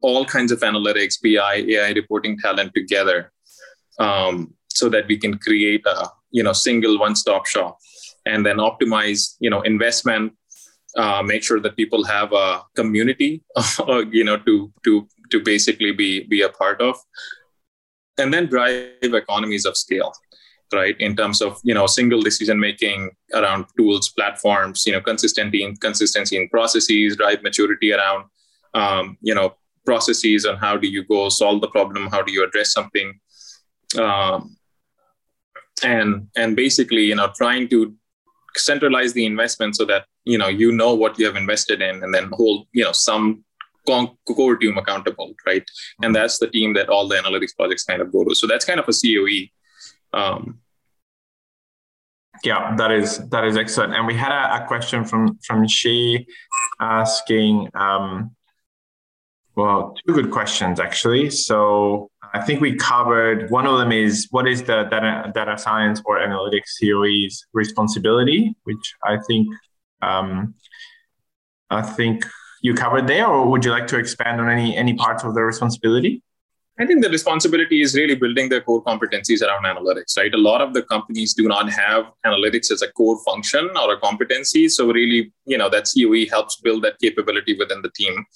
all 0.00 0.24
kinds 0.24 0.52
of 0.52 0.60
analytics 0.60 1.16
bi 1.22 1.36
ai 1.74 1.90
reporting 1.92 2.38
talent 2.38 2.72
together 2.74 3.32
um, 3.98 4.54
so 4.68 4.88
that 4.88 5.06
we 5.08 5.16
can 5.16 5.38
create 5.38 5.84
a 5.86 6.08
you 6.30 6.42
know 6.42 6.52
single 6.52 6.98
one-stop 6.98 7.46
shop 7.46 7.78
and 8.26 8.44
then 8.44 8.56
optimize 8.56 9.36
you 9.40 9.50
know 9.50 9.62
investment 9.62 10.32
uh, 10.96 11.22
make 11.22 11.42
sure 11.42 11.60
that 11.60 11.76
people 11.76 12.04
have 12.04 12.32
a 12.32 12.62
community 12.74 13.42
you 14.10 14.24
know 14.24 14.38
to 14.38 14.72
to 14.84 15.06
to 15.30 15.42
basically 15.42 15.92
be 15.92 16.24
be 16.24 16.42
a 16.42 16.48
part 16.48 16.80
of 16.80 16.96
and 18.18 18.32
then 18.32 18.46
drive 18.46 19.14
economies 19.22 19.66
of 19.66 19.76
scale 19.76 20.12
right 20.72 20.96
in 21.00 21.14
terms 21.14 21.40
of 21.40 21.58
you 21.62 21.74
know 21.74 21.86
single 21.86 22.20
decision 22.20 22.58
making 22.58 23.10
around 23.34 23.64
tools 23.76 24.08
platforms 24.10 24.84
you 24.86 24.92
know 24.92 25.00
consistency 25.00 25.62
in 25.62 25.76
consistency 25.76 26.36
in 26.36 26.48
processes 26.48 27.16
drive 27.16 27.42
maturity 27.42 27.92
around 27.92 28.24
um, 28.74 29.16
you 29.20 29.34
know 29.34 29.54
processes 29.84 30.44
and 30.44 30.58
how 30.58 30.76
do 30.76 30.88
you 30.88 31.04
go 31.04 31.28
solve 31.28 31.60
the 31.60 31.68
problem 31.68 32.08
how 32.08 32.22
do 32.22 32.32
you 32.32 32.44
address 32.44 32.72
something. 32.72 33.18
Um, 33.98 34.56
and 35.84 36.28
and 36.36 36.56
basically 36.56 37.04
you 37.04 37.14
know 37.14 37.30
trying 37.36 37.68
to 37.68 37.94
centralize 38.56 39.12
the 39.12 39.26
investment 39.26 39.76
so 39.76 39.84
that 39.84 40.06
you 40.24 40.38
know 40.38 40.48
you 40.48 40.72
know 40.72 40.94
what 40.94 41.18
you 41.18 41.26
have 41.26 41.36
invested 41.36 41.82
in 41.82 42.02
and 42.02 42.12
then 42.12 42.30
hold 42.32 42.66
you 42.72 42.82
know 42.82 42.92
some 42.92 43.44
core 44.26 44.56
team 44.56 44.76
accountable 44.76 45.32
right? 45.46 45.64
And 46.02 46.14
that's 46.14 46.38
the 46.38 46.48
team 46.48 46.74
that 46.74 46.88
all 46.88 47.06
the 47.08 47.16
analytics 47.16 47.56
projects 47.56 47.84
kind 47.84 48.02
of 48.02 48.12
go 48.12 48.24
to. 48.24 48.34
So 48.34 48.46
that's 48.46 48.64
kind 48.64 48.80
of 48.80 48.88
a 48.88 48.92
coe 48.92 49.26
um, 50.16 50.58
yeah, 52.44 52.74
that 52.76 52.90
is 52.90 53.18
that 53.28 53.44
is 53.44 53.56
excellent. 53.56 53.94
And 53.94 54.06
we 54.06 54.14
had 54.14 54.32
a, 54.32 54.62
a 54.62 54.66
question 54.66 55.04
from 55.04 55.38
from 55.46 55.66
she 55.68 56.26
asking, 56.80 57.70
um, 57.74 58.34
well, 59.54 59.94
two 60.06 60.14
good 60.14 60.30
questions 60.30 60.80
actually. 60.80 61.30
So 61.30 62.10
I 62.34 62.42
think 62.42 62.60
we 62.60 62.76
covered 62.76 63.50
one 63.50 63.66
of 63.66 63.78
them 63.78 63.92
is 63.92 64.28
what 64.30 64.46
is 64.46 64.62
the 64.62 64.84
data, 64.84 65.32
data 65.34 65.56
science 65.56 66.02
or 66.04 66.18
analytics 66.18 66.78
COE's 66.80 67.46
responsibility, 67.52 68.54
which 68.64 68.94
I 69.04 69.18
think 69.26 69.48
um, 70.02 70.54
I 71.70 71.82
think 71.82 72.24
you 72.62 72.74
covered 72.74 73.06
there, 73.06 73.26
or 73.26 73.48
would 73.50 73.64
you 73.64 73.70
like 73.70 73.86
to 73.88 73.98
expand 73.98 74.40
on 74.40 74.50
any 74.50 74.76
any 74.76 74.94
parts 74.94 75.24
of 75.24 75.34
the 75.34 75.42
responsibility? 75.42 76.22
I 76.78 76.84
think 76.84 77.02
the 77.02 77.08
responsibility 77.08 77.80
is 77.80 77.94
really 77.94 78.14
building 78.14 78.50
their 78.50 78.60
core 78.60 78.84
competencies 78.84 79.40
around 79.40 79.64
analytics, 79.64 80.16
right? 80.18 80.34
A 80.34 80.38
lot 80.38 80.60
of 80.60 80.74
the 80.74 80.82
companies 80.82 81.32
do 81.32 81.48
not 81.48 81.70
have 81.70 82.06
analytics 82.26 82.70
as 82.70 82.82
a 82.82 82.92
core 82.92 83.18
function 83.24 83.70
or 83.80 83.94
a 83.94 84.00
competency. 84.00 84.68
So 84.68 84.86
really, 84.92 85.32
you 85.46 85.56
know, 85.56 85.70
that 85.70 85.88
COE 85.94 86.28
helps 86.30 86.56
build 86.56 86.84
that 86.84 86.98
capability 86.98 87.56
within 87.56 87.80
the 87.80 87.90
team. 87.90 88.26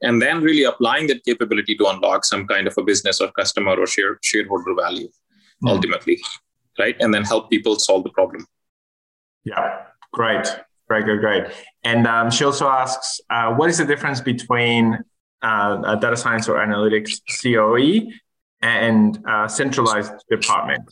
And 0.00 0.22
then 0.22 0.42
really 0.42 0.62
applying 0.62 1.08
that 1.08 1.24
capability 1.24 1.74
to 1.76 1.86
unlock 1.86 2.24
some 2.24 2.46
kind 2.46 2.68
of 2.68 2.74
a 2.78 2.82
business 2.82 3.20
or 3.20 3.32
customer 3.32 3.74
or 3.74 3.86
share, 3.88 4.18
shareholder 4.22 4.74
value 4.80 5.08
mm. 5.64 5.68
ultimately, 5.68 6.20
right? 6.78 6.94
And 7.00 7.12
then 7.12 7.24
help 7.24 7.50
people 7.50 7.80
solve 7.80 8.04
the 8.04 8.10
problem. 8.10 8.46
Yeah, 9.44 9.86
great. 10.12 10.46
Great, 10.88 11.04
great, 11.04 11.20
great. 11.20 11.44
And 11.84 12.06
um, 12.06 12.30
she 12.30 12.44
also 12.44 12.68
asks, 12.68 13.20
uh, 13.28 13.54
what 13.54 13.68
is 13.68 13.78
the 13.78 13.84
difference 13.84 14.20
between 14.20 14.98
uh, 15.42 15.94
data 15.96 16.16
science 16.16 16.48
or 16.48 16.56
analytics 16.56 17.20
COE 17.40 18.10
and 18.62 19.18
uh, 19.26 19.48
centralized 19.48 20.12
department? 20.30 20.82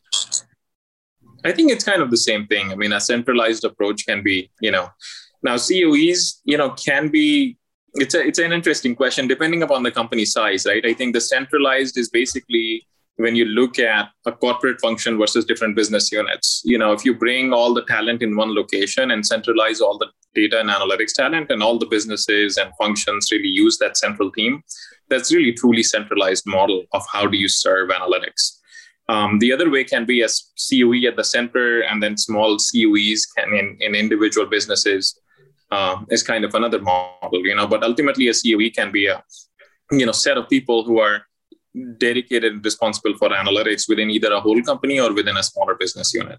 I 1.44 1.52
think 1.52 1.70
it's 1.70 1.84
kind 1.84 2.02
of 2.02 2.10
the 2.10 2.16
same 2.16 2.46
thing. 2.46 2.72
I 2.72 2.74
mean, 2.74 2.92
a 2.92 3.00
centralized 3.00 3.64
approach 3.64 4.06
can 4.06 4.22
be, 4.22 4.50
you 4.60 4.70
know, 4.70 4.88
now 5.42 5.56
COEs, 5.56 6.40
you 6.44 6.56
know, 6.56 6.70
can 6.70 7.08
be. 7.08 7.56
It's 7.94 8.14
a 8.14 8.26
it's 8.26 8.38
an 8.38 8.52
interesting 8.52 8.94
question 8.94 9.26
depending 9.26 9.62
upon 9.62 9.82
the 9.82 9.90
company 9.90 10.26
size, 10.26 10.66
right? 10.66 10.84
I 10.84 10.92
think 10.92 11.14
the 11.14 11.20
centralized 11.20 11.96
is 11.96 12.10
basically 12.10 12.86
when 13.16 13.34
you 13.34 13.46
look 13.46 13.78
at 13.78 14.10
a 14.26 14.32
corporate 14.32 14.80
function 14.80 15.18
versus 15.18 15.44
different 15.44 15.74
business 15.74 16.12
units 16.12 16.62
you 16.64 16.78
know 16.78 16.92
if 16.92 17.04
you 17.04 17.14
bring 17.14 17.52
all 17.52 17.72
the 17.74 17.84
talent 17.84 18.22
in 18.22 18.36
one 18.36 18.54
location 18.54 19.10
and 19.10 19.26
centralize 19.26 19.80
all 19.80 19.98
the 19.98 20.08
data 20.34 20.60
and 20.60 20.68
analytics 20.68 21.14
talent 21.14 21.50
and 21.50 21.62
all 21.62 21.78
the 21.78 21.86
businesses 21.86 22.58
and 22.58 22.70
functions 22.78 23.28
really 23.32 23.48
use 23.48 23.78
that 23.78 23.96
central 23.96 24.30
team 24.30 24.62
that's 25.08 25.32
really 25.32 25.52
truly 25.52 25.82
centralized 25.82 26.44
model 26.46 26.84
of 26.92 27.02
how 27.12 27.26
do 27.26 27.36
you 27.36 27.48
serve 27.48 27.90
analytics. 27.90 28.58
Um, 29.08 29.38
the 29.38 29.52
other 29.52 29.70
way 29.70 29.84
can 29.84 30.04
be 30.04 30.22
a 30.22 30.28
coe 30.28 31.06
at 31.06 31.16
the 31.16 31.22
center 31.22 31.80
and 31.82 32.02
then 32.02 32.16
small 32.16 32.56
coes 32.58 33.26
can 33.36 33.54
in, 33.54 33.76
in 33.80 33.94
individual 33.94 34.46
businesses 34.46 35.18
uh, 35.70 35.96
is 36.10 36.22
kind 36.24 36.44
of 36.44 36.54
another 36.54 36.80
model 36.80 37.46
you 37.46 37.54
know 37.54 37.68
but 37.68 37.84
ultimately 37.84 38.28
a 38.28 38.34
coe 38.34 38.70
can 38.74 38.90
be 38.90 39.06
a 39.06 39.22
you 39.92 40.06
know 40.06 40.12
set 40.12 40.36
of 40.36 40.48
people 40.48 40.82
who 40.82 40.98
are 40.98 41.22
dedicated 41.98 42.52
and 42.52 42.64
responsible 42.64 43.16
for 43.16 43.28
analytics 43.30 43.88
within 43.88 44.10
either 44.10 44.32
a 44.32 44.40
whole 44.40 44.62
company 44.62 44.98
or 45.00 45.12
within 45.12 45.36
a 45.36 45.42
smaller 45.42 45.74
business 45.74 46.14
unit 46.14 46.38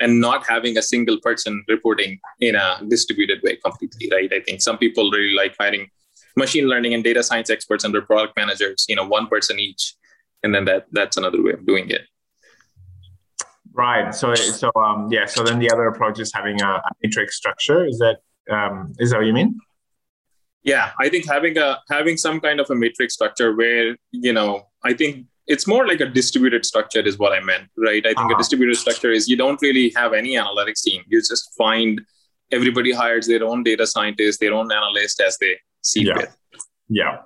and 0.00 0.20
not 0.20 0.46
having 0.46 0.76
a 0.78 0.82
single 0.82 1.18
person 1.20 1.64
reporting 1.68 2.18
in 2.40 2.54
a 2.54 2.80
distributed 2.88 3.40
way 3.42 3.56
completely 3.56 4.10
right 4.12 4.32
i 4.32 4.40
think 4.40 4.60
some 4.60 4.78
people 4.78 5.10
really 5.10 5.34
like 5.34 5.54
hiring 5.58 5.88
machine 6.36 6.66
learning 6.68 6.94
and 6.94 7.04
data 7.04 7.22
science 7.22 7.50
experts 7.50 7.84
under 7.84 8.02
product 8.02 8.36
managers 8.36 8.86
you 8.88 8.96
know 8.96 9.06
one 9.06 9.26
person 9.26 9.58
each 9.58 9.94
and 10.42 10.54
then 10.54 10.64
that 10.64 10.86
that's 10.92 11.16
another 11.16 11.42
way 11.42 11.52
of 11.52 11.66
doing 11.66 11.90
it 11.90 12.02
Right. 13.72 14.14
So 14.14 14.34
so 14.34 14.70
um 14.76 15.08
yeah. 15.10 15.26
So 15.26 15.44
then 15.44 15.58
the 15.58 15.70
other 15.70 15.86
approach 15.86 16.18
is 16.18 16.32
having 16.34 16.60
a, 16.60 16.66
a 16.66 16.90
matrix 17.02 17.36
structure. 17.36 17.86
Is 17.86 17.98
that 17.98 18.16
um 18.50 18.92
is 18.98 19.10
that 19.10 19.18
what 19.18 19.26
you 19.26 19.32
mean? 19.32 19.58
Yeah, 20.62 20.90
I 21.00 21.08
think 21.08 21.26
having 21.26 21.56
a 21.56 21.78
having 21.88 22.16
some 22.16 22.40
kind 22.40 22.60
of 22.60 22.68
a 22.70 22.74
matrix 22.74 23.14
structure 23.14 23.54
where 23.56 23.96
you 24.10 24.32
know 24.32 24.68
I 24.84 24.92
think 24.92 25.26
it's 25.46 25.66
more 25.66 25.86
like 25.86 26.00
a 26.00 26.06
distributed 26.06 26.64
structure 26.64 27.00
is 27.00 27.18
what 27.18 27.32
I 27.32 27.40
meant, 27.40 27.68
right? 27.76 28.04
I 28.04 28.10
think 28.10 28.18
uh-huh. 28.18 28.34
a 28.34 28.38
distributed 28.38 28.76
structure 28.76 29.10
is 29.10 29.28
you 29.28 29.36
don't 29.36 29.60
really 29.62 29.92
have 29.96 30.12
any 30.12 30.36
analytics 30.36 30.82
team. 30.82 31.02
You 31.08 31.20
just 31.20 31.54
find 31.56 32.00
everybody 32.52 32.92
hires 32.92 33.26
their 33.26 33.44
own 33.44 33.62
data 33.62 33.86
scientist, 33.86 34.40
their 34.40 34.54
own 34.54 34.70
analyst 34.70 35.20
as 35.20 35.38
they 35.40 35.56
see 35.82 36.04
yeah. 36.04 36.14
fit. 36.14 36.30
Yeah. 36.88 37.18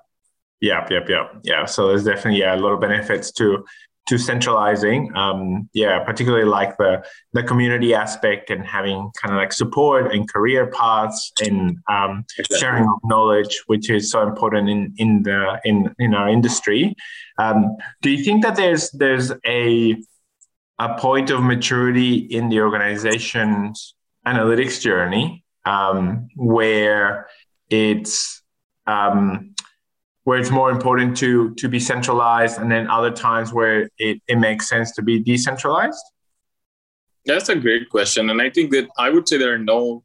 Yeah, 0.61 0.87
yeah, 0.91 1.01
yeah, 1.07 1.29
yeah. 1.43 1.65
So 1.67 1.89
there's 1.89 2.05
definitely 2.05 2.41
yeah, 2.41 2.55
a 2.55 2.57
lot 2.57 2.73
of 2.73 2.81
benefits 2.81 3.31
to 3.33 3.67
to 4.07 4.19
centralizing. 4.19 5.15
Um, 5.17 5.69
yeah, 5.73 6.01
particularly 6.05 6.45
like 6.45 6.77
the 6.77 7.05
the 7.33 7.43
community 7.43 7.95
aspect 7.95 8.51
and 8.51 8.65
having 8.65 9.11
kind 9.21 9.35
of 9.35 9.39
like 9.39 9.53
support 9.53 10.15
and 10.15 10.31
career 10.31 10.67
paths 10.67 11.33
and 11.41 11.79
um, 11.89 12.25
exactly. 12.39 12.59
sharing 12.59 12.85
of 12.85 12.99
knowledge, 13.05 13.63
which 13.67 13.91
is 13.91 14.11
so 14.11 14.23
important 14.23 14.69
in 14.69 14.95
in 14.99 15.23
the 15.23 15.61
in 15.65 15.95
in 15.99 16.15
our 16.15 16.29
industry. 16.29 16.95
Um, 17.39 17.77
do 18.03 18.11
you 18.11 18.23
think 18.25 18.43
that 18.43 18.57
there's 18.57 18.91
there's 18.91 19.33
a 19.47 19.97
a 20.79 20.99
point 20.99 21.31
of 21.31 21.43
maturity 21.43 22.17
in 22.17 22.49
the 22.49 22.61
organization's 22.61 23.95
analytics 24.27 24.81
journey 24.81 25.45
um, 25.65 26.29
where 26.37 27.29
it's 27.71 28.43
um, 28.87 29.54
where 30.25 30.39
it's 30.39 30.51
more 30.51 30.71
important 30.71 31.17
to 31.19 31.55
to 31.55 31.69
be 31.69 31.79
centralized 31.79 32.59
and 32.59 32.71
then 32.71 32.89
other 32.89 33.11
times 33.11 33.53
where 33.53 33.89
it, 33.99 34.21
it 34.27 34.37
makes 34.37 34.69
sense 34.69 34.93
to 34.93 35.03
be 35.03 35.19
decentralized? 35.19 36.05
That's 37.27 37.49
a 37.49 37.57
great 37.57 37.89
question 37.89 38.29
and 38.29 38.43
i 38.43 38.51
think 38.51 38.71
that 38.73 38.87
i 38.99 39.09
would 39.09 39.27
say 39.27 39.39
there 39.39 39.55
are 39.55 39.67
no 39.77 40.05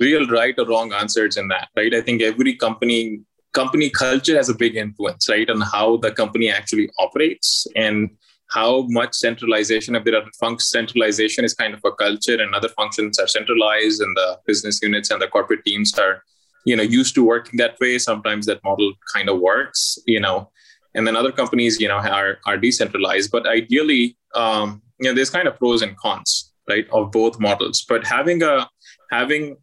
real 0.00 0.26
right 0.28 0.54
or 0.58 0.66
wrong 0.66 0.92
answers 0.92 1.36
in 1.36 1.48
that 1.48 1.68
right? 1.76 1.94
I 1.94 2.00
think 2.00 2.22
every 2.22 2.54
company 2.56 3.20
company 3.52 3.88
culture 3.88 4.36
has 4.36 4.50
a 4.50 4.54
big 4.54 4.76
influence 4.76 5.28
right 5.28 5.48
on 5.48 5.60
how 5.60 5.96
the 5.96 6.12
company 6.12 6.50
actually 6.50 6.90
operates 6.98 7.66
and 7.74 8.10
how 8.50 8.82
much 8.88 9.14
centralization 9.14 9.96
of 9.96 10.04
the 10.04 10.22
functions 10.38 10.68
centralization 10.68 11.44
is 11.44 11.54
kind 11.54 11.74
of 11.74 11.80
a 11.84 11.92
culture 11.92 12.40
and 12.40 12.54
other 12.54 12.68
functions 12.68 13.18
are 13.18 13.26
centralized 13.26 14.00
and 14.00 14.16
the 14.16 14.38
business 14.46 14.80
units 14.82 15.10
and 15.10 15.22
the 15.22 15.28
corporate 15.28 15.64
teams 15.64 15.98
are 15.98 16.22
you 16.66 16.76
know 16.76 16.82
used 16.82 17.14
to 17.14 17.24
working 17.24 17.56
that 17.56 17.80
way. 17.80 17.98
Sometimes 17.98 18.44
that 18.46 18.62
model 18.64 18.92
kind 19.14 19.28
of 19.30 19.40
works 19.40 19.98
you 20.06 20.20
know. 20.20 20.50
And 20.94 21.06
then 21.06 21.14
other 21.14 21.32
companies 21.32 21.80
you 21.80 21.88
know 21.88 21.98
are, 21.98 22.38
are 22.46 22.58
decentralized. 22.58 23.30
But 23.30 23.46
ideally 23.46 24.16
um, 24.34 24.82
you 25.00 25.08
know 25.08 25.14
there's 25.14 25.30
kind 25.30 25.48
of 25.48 25.56
pros 25.56 25.80
and 25.82 25.96
cons 25.96 26.52
right 26.68 26.86
of 26.92 27.12
both 27.12 27.40
models. 27.40 27.84
But 27.88 28.06
having 28.06 28.42
a 28.42 28.68
having 29.10 29.56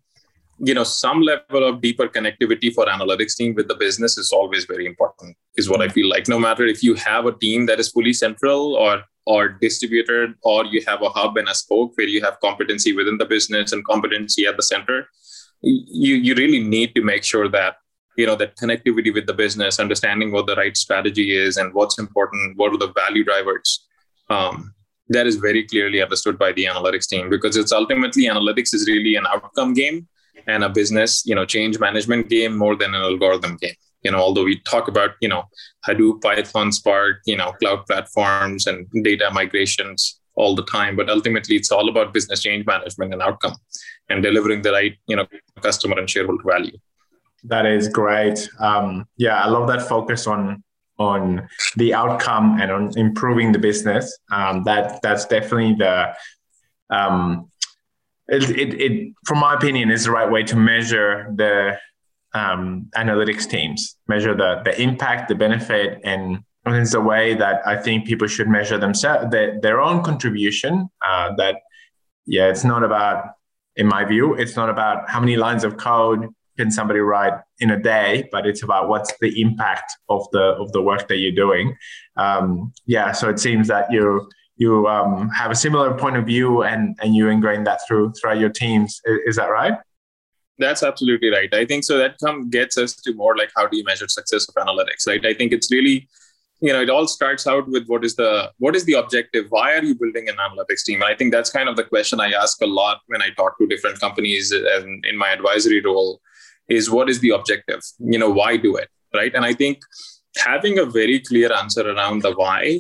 you 0.60 0.74
know 0.74 0.84
some 0.84 1.22
level 1.22 1.68
of 1.68 1.82
deeper 1.82 2.08
connectivity 2.08 2.74
for 2.74 2.86
analytics 2.86 3.36
team 3.36 3.54
with 3.56 3.68
the 3.68 3.76
business 3.76 4.18
is 4.18 4.32
always 4.32 4.66
very 4.66 4.86
important 4.86 5.36
is 5.58 5.70
what 5.70 5.82
i 5.82 5.88
feel 5.88 6.08
like. 6.08 6.28
No 6.28 6.40
matter 6.40 6.66
if 6.66 6.84
you 6.84 6.94
have 6.96 7.26
a 7.26 7.34
team 7.34 7.66
that 7.66 7.80
is 7.80 7.90
fully 7.90 8.14
central 8.14 8.76
or 8.76 9.04
or 9.26 9.50
distributed 9.50 10.36
or 10.44 10.66
you 10.66 10.82
have 10.88 11.02
a 11.02 11.10
hub 11.10 11.38
and 11.38 11.48
a 11.48 11.56
spoke 11.56 11.94
where 11.96 12.08
you 12.08 12.22
have 12.22 12.40
competency 12.42 12.94
within 12.94 13.18
the 13.18 13.26
business 13.26 13.72
and 13.72 13.86
competency 13.86 14.46
at 14.46 14.58
the 14.58 14.64
center 14.64 15.08
you 15.64 16.16
you 16.16 16.36
really 16.36 16.62
need 16.62 16.94
to 16.96 17.02
make 17.02 17.24
sure 17.24 17.48
that 17.48 17.78
you 18.18 18.26
know 18.26 18.36
that 18.36 18.56
connectivity 18.58 19.14
with 19.14 19.26
the 19.26 19.34
business 19.34 19.80
understanding 19.80 20.32
what 20.32 20.46
the 20.46 20.56
right 20.56 20.78
strategy 20.78 21.36
is 21.36 21.58
and 21.58 21.74
what's 21.74 21.98
important 21.98 22.58
what 22.58 22.74
are 22.74 22.78
the 22.78 22.92
value 22.94 23.24
drivers 23.24 23.88
um, 24.30 24.74
that 25.10 25.28
is 25.28 25.36
very 25.38 25.64
clearly 25.64 26.02
understood 26.02 26.38
by 26.38 26.52
the 26.52 26.66
analytics 26.66 27.08
team 27.08 27.30
because 27.30 27.58
it's 27.58 27.72
ultimately 27.72 28.26
analytics 28.26 28.74
is 28.74 28.88
really 28.88 29.16
an 29.16 29.26
outcome 29.28 29.74
game 29.74 30.08
and 30.48 30.64
a 30.64 30.70
business 30.70 31.26
you 31.26 31.36
know 31.36 31.46
change 31.46 31.80
management 31.80 32.30
game 32.30 32.56
more 32.58 32.76
than 32.76 32.94
an 32.94 33.02
algorithm 33.02 33.58
game. 33.58 33.76
You 34.04 34.12
know 34.12 34.20
although 34.20 34.44
we 34.44 34.60
talk 34.62 34.88
about 34.90 35.12
you 35.22 35.30
know 35.30 35.44
hadoop 35.88 36.22
python 36.22 36.72
spark 36.72 37.18
you 37.26 37.38
know 37.38 37.54
cloud 37.54 37.86
platforms 37.86 38.68
and 38.68 38.88
data 39.04 39.30
migrations 39.32 40.20
all 40.36 40.56
the 40.56 40.66
time 40.66 40.96
but 40.96 41.10
ultimately 41.10 41.56
it's 41.56 41.72
all 41.72 41.90
about 41.90 42.14
business 42.14 42.42
change 42.42 42.66
management 42.66 43.14
and 43.14 43.22
outcome 43.22 43.56
and 44.10 44.24
delivering 44.24 44.62
the 44.62 44.72
right 44.72 44.98
you 45.08 45.16
know 45.16 45.28
customer 45.62 45.98
and 45.98 46.10
shareholder 46.10 46.44
value. 46.46 46.78
That 47.46 47.66
is 47.66 47.88
great. 47.88 48.50
Um, 48.60 49.06
yeah 49.18 49.44
i 49.44 49.48
love 49.48 49.68
that 49.68 49.82
focus 49.88 50.28
on 50.28 50.64
on 51.00 51.48
the 51.76 51.94
outcome 51.94 52.60
and 52.62 52.72
on 52.72 52.98
improving 52.98 53.52
the 53.52 53.60
business. 53.60 54.18
Um, 54.32 54.64
that 54.64 55.02
that's 55.02 55.26
definitely 55.26 55.76
the 55.76 56.14
um, 56.90 57.50
it, 58.28 58.50
it, 58.50 58.82
it, 58.82 59.14
from 59.26 59.40
my 59.40 59.54
opinion 59.56 59.92
is 59.92 60.06
the 60.06 60.12
right 60.12 60.30
way 60.30 60.44
to 60.44 60.56
measure 60.56 61.32
the 61.36 61.78
um, 62.34 62.90
analytics 62.96 63.48
teams 63.48 63.98
measure 64.08 64.36
the 64.36 64.62
the 64.66 64.82
impact 64.82 65.30
the 65.30 65.36
benefit 65.36 66.00
and 66.04 66.40
and 66.66 66.76
it's 66.76 66.94
a 66.94 67.02
way 67.02 67.34
that 67.36 67.66
I 67.68 67.76
think 67.76 68.06
people 68.06 68.28
should 68.28 68.48
measure 68.48 68.78
themselves, 68.78 69.32
their, 69.32 69.60
their 69.60 69.82
own 69.82 70.04
contribution. 70.04 70.90
Uh, 71.06 71.36
that, 71.36 71.58
yeah, 72.26 72.48
it's 72.48 72.64
not 72.64 72.84
about, 72.84 73.32
in 73.76 73.88
my 73.88 74.06
view, 74.06 74.34
it's 74.36 74.56
not 74.56 74.70
about 74.70 75.10
how 75.10 75.20
many 75.20 75.36
lines 75.36 75.64
of 75.64 75.78
code 75.78 76.30
can 76.58 76.72
somebody 76.72 77.00
write 77.00 77.34
in 77.60 77.72
a 77.72 77.80
day, 77.80 78.30
but 78.32 78.46
it's 78.46 78.64
about 78.64 78.88
what's 78.88 79.12
the 79.20 79.42
impact 79.42 79.92
of 80.10 80.28
the 80.32 80.56
of 80.60 80.72
the 80.72 80.82
work 80.82 81.08
that 81.08 81.18
you're 81.18 81.32
doing. 81.32 81.76
Um, 82.16 82.72
yeah, 82.86 83.12
so 83.12 83.30
it 83.30 83.40
seems 83.40 83.68
that 83.70 83.92
you 83.92 84.30
you 84.58 84.88
um, 84.88 85.30
have 85.30 85.52
a 85.52 85.56
similar 85.56 85.98
point 85.98 86.16
of 86.16 86.26
view 86.26 86.64
and 86.64 86.96
and 87.02 87.16
you 87.16 87.28
ingrain 87.28 87.64
that 87.64 87.80
through 87.88 88.14
throughout 88.14 88.38
your 88.38 88.50
teams. 88.50 89.02
Is, 89.06 89.20
is 89.26 89.36
that 89.38 89.48
right? 89.48 89.74
That's 90.60 90.84
absolutely 90.84 91.30
right. 91.30 91.52
I 91.54 91.66
think 91.66 91.84
so. 91.84 91.98
That 91.98 92.18
come 92.24 92.50
gets 92.50 92.78
us 92.78 92.94
to 92.98 93.14
more 93.16 93.36
like 93.36 93.52
how 93.56 93.66
do 93.66 93.76
you 93.76 93.84
measure 93.84 94.08
success 94.08 94.48
of 94.48 94.54
analytics, 94.56 95.08
right? 95.08 95.26
I 95.26 95.34
think 95.34 95.52
it's 95.52 95.72
really 95.72 96.08
you 96.64 96.72
know 96.72 96.82
it 96.82 96.90
all 96.90 97.08
starts 97.08 97.46
out 97.46 97.68
with 97.68 97.86
what 97.88 98.06
is 98.08 98.16
the 98.16 98.50
what 98.58 98.76
is 98.78 98.86
the 98.86 98.94
objective? 98.94 99.48
Why 99.50 99.74
are 99.76 99.84
you 99.84 99.96
building 99.96 100.30
an 100.30 100.38
analytics 100.46 100.84
team? 100.86 101.02
And 101.02 101.12
i 101.12 101.16
think 101.16 101.34
that's 101.34 101.50
kind 101.58 101.68
of 101.72 101.76
the 101.76 101.84
question 101.84 102.22
i 102.26 102.30
ask 102.44 102.62
a 102.62 102.70
lot 102.82 103.02
when 103.08 103.22
i 103.22 103.30
talk 103.42 103.58
to 103.58 103.68
different 103.74 104.00
companies 104.00 104.52
and 104.52 105.06
in 105.06 105.18
my 105.24 105.30
advisory 105.38 105.82
role 105.82 106.22
is 106.70 106.90
what 106.90 107.10
is 107.10 107.20
the 107.20 107.32
objective? 107.32 107.82
You 108.00 108.18
know 108.18 108.30
why 108.30 108.56
do 108.68 108.78
it 108.78 108.90
right? 109.14 109.36
And 109.36 109.46
i 109.46 109.54
think 109.62 109.80
having 110.38 110.80
a 110.80 110.86
very 110.86 111.20
clear 111.20 111.52
answer 111.62 111.86
around 111.96 112.22
the 112.22 112.32
why 112.32 112.80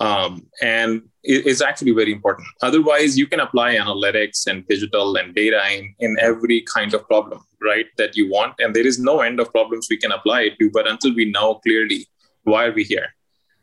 um, 0.00 0.46
and 0.62 1.02
is 1.24 1.60
actually 1.60 1.90
very 1.90 2.12
important. 2.12 2.48
Otherwise 2.62 3.18
you 3.18 3.26
can 3.26 3.40
apply 3.40 3.74
analytics 3.74 4.46
and 4.46 4.66
digital 4.68 5.16
and 5.16 5.34
data 5.34 5.60
in, 5.76 5.94
in 5.98 6.16
every 6.20 6.62
kind 6.74 6.94
of 6.94 7.06
problem 7.06 7.44
right 7.60 7.86
that 7.98 8.16
you 8.16 8.30
want. 8.30 8.54
And 8.60 8.74
there 8.74 8.86
is 8.86 8.98
no 8.98 9.20
end 9.20 9.38
of 9.38 9.52
problems 9.52 9.88
we 9.90 9.98
can 9.98 10.12
apply 10.12 10.42
it 10.48 10.58
to 10.60 10.70
but 10.70 10.88
until 10.88 11.14
we 11.14 11.30
know 11.36 11.56
clearly 11.56 12.06
why 12.44 12.64
are 12.66 12.72
we 12.72 12.84
here 12.84 13.08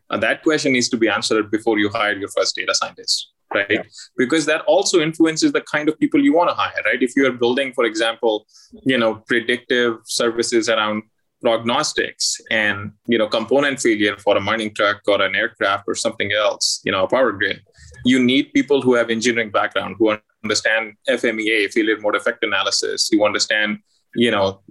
and 0.10 0.22
that 0.24 0.44
question 0.44 0.74
needs 0.74 0.89
to 0.89 0.98
be 0.98 1.08
answered 1.08 1.50
before 1.52 1.80
you 1.80 1.89
hire 1.89 2.15
your 2.15 2.30
first 2.30 2.56
data 2.56 2.74
scientist, 2.76 3.32
right? 3.54 3.65
Yeah. 3.70 3.84
Because 4.18 4.46
that 4.46 4.62
also 4.62 5.00
influences 5.00 5.52
the 5.52 5.62
kind 5.62 5.89
of 5.89 6.00
people 6.00 6.24
you 6.24 6.34
want 6.34 6.50
to 6.50 6.56
hire, 6.56 6.82
right? 6.86 7.02
If 7.02 7.15
you 7.15 7.26
are 7.28 7.32
building, 7.32 7.74
for 7.74 7.86
example, 7.86 8.46
you 8.84 8.98
know, 8.98 9.15
predictive 9.28 9.98
services 10.06 10.70
around 10.70 11.04
prognostics 11.41 12.41
and 12.50 12.91
you 13.08 13.18
know 13.18 13.28
component 13.28 13.80
failure 13.80 14.18
for 14.18 14.36
a 14.38 14.41
mining 14.41 14.74
truck 14.74 15.02
or 15.08 15.22
an 15.22 15.36
aircraft 15.36 15.84
or 15.88 15.96
something 15.96 16.32
else, 16.32 16.82
you 16.84 16.91
know, 16.91 17.04
a 17.04 17.08
power 17.08 17.32
grid, 17.32 17.62
you 18.04 18.24
need 18.24 18.54
people 18.54 18.82
who 18.82 18.94
have 18.94 19.10
engineering 19.10 19.52
background 19.52 19.96
who 20.00 20.18
understand 20.44 20.94
FMEA, 21.10 21.72
failure 21.72 22.00
mode 22.00 22.15
effect 22.15 22.44
analysis, 22.44 23.10
who 23.12 23.26
understand 23.26 23.80
you 24.15 24.32
know 24.32 24.62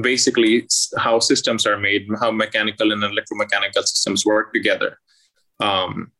basically 0.00 0.66
how 0.98 1.18
systems 1.18 1.66
are 1.66 1.78
made 1.78 2.06
how 2.20 2.30
mechanical 2.30 2.92
and 2.92 3.02
electromechanical 3.02 3.82
systems 3.82 4.26
work 4.26 4.52
together. 4.52 4.98
Um, 5.60 6.12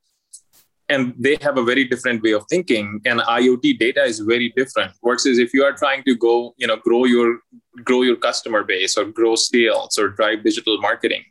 and 0.88 1.14
they 1.18 1.38
have 1.40 1.56
a 1.56 1.64
very 1.64 1.84
different 1.84 2.22
way 2.22 2.32
of 2.32 2.44
thinking 2.50 3.00
and 3.04 3.20
iot 3.20 3.78
data 3.78 4.02
is 4.02 4.20
very 4.20 4.52
different. 4.56 4.92
Versus 5.04 5.38
if 5.38 5.54
you 5.54 5.64
are 5.64 5.72
trying 5.72 6.02
to 6.04 6.14
go 6.14 6.54
you 6.56 6.66
know 6.66 6.76
grow 6.76 7.04
your 7.04 7.38
grow 7.84 8.02
your 8.02 8.16
customer 8.16 8.62
base 8.62 8.96
or 8.96 9.04
grow 9.06 9.34
sales 9.34 9.98
or 9.98 10.08
drive 10.08 10.44
digital 10.44 10.80
marketing 10.80 11.24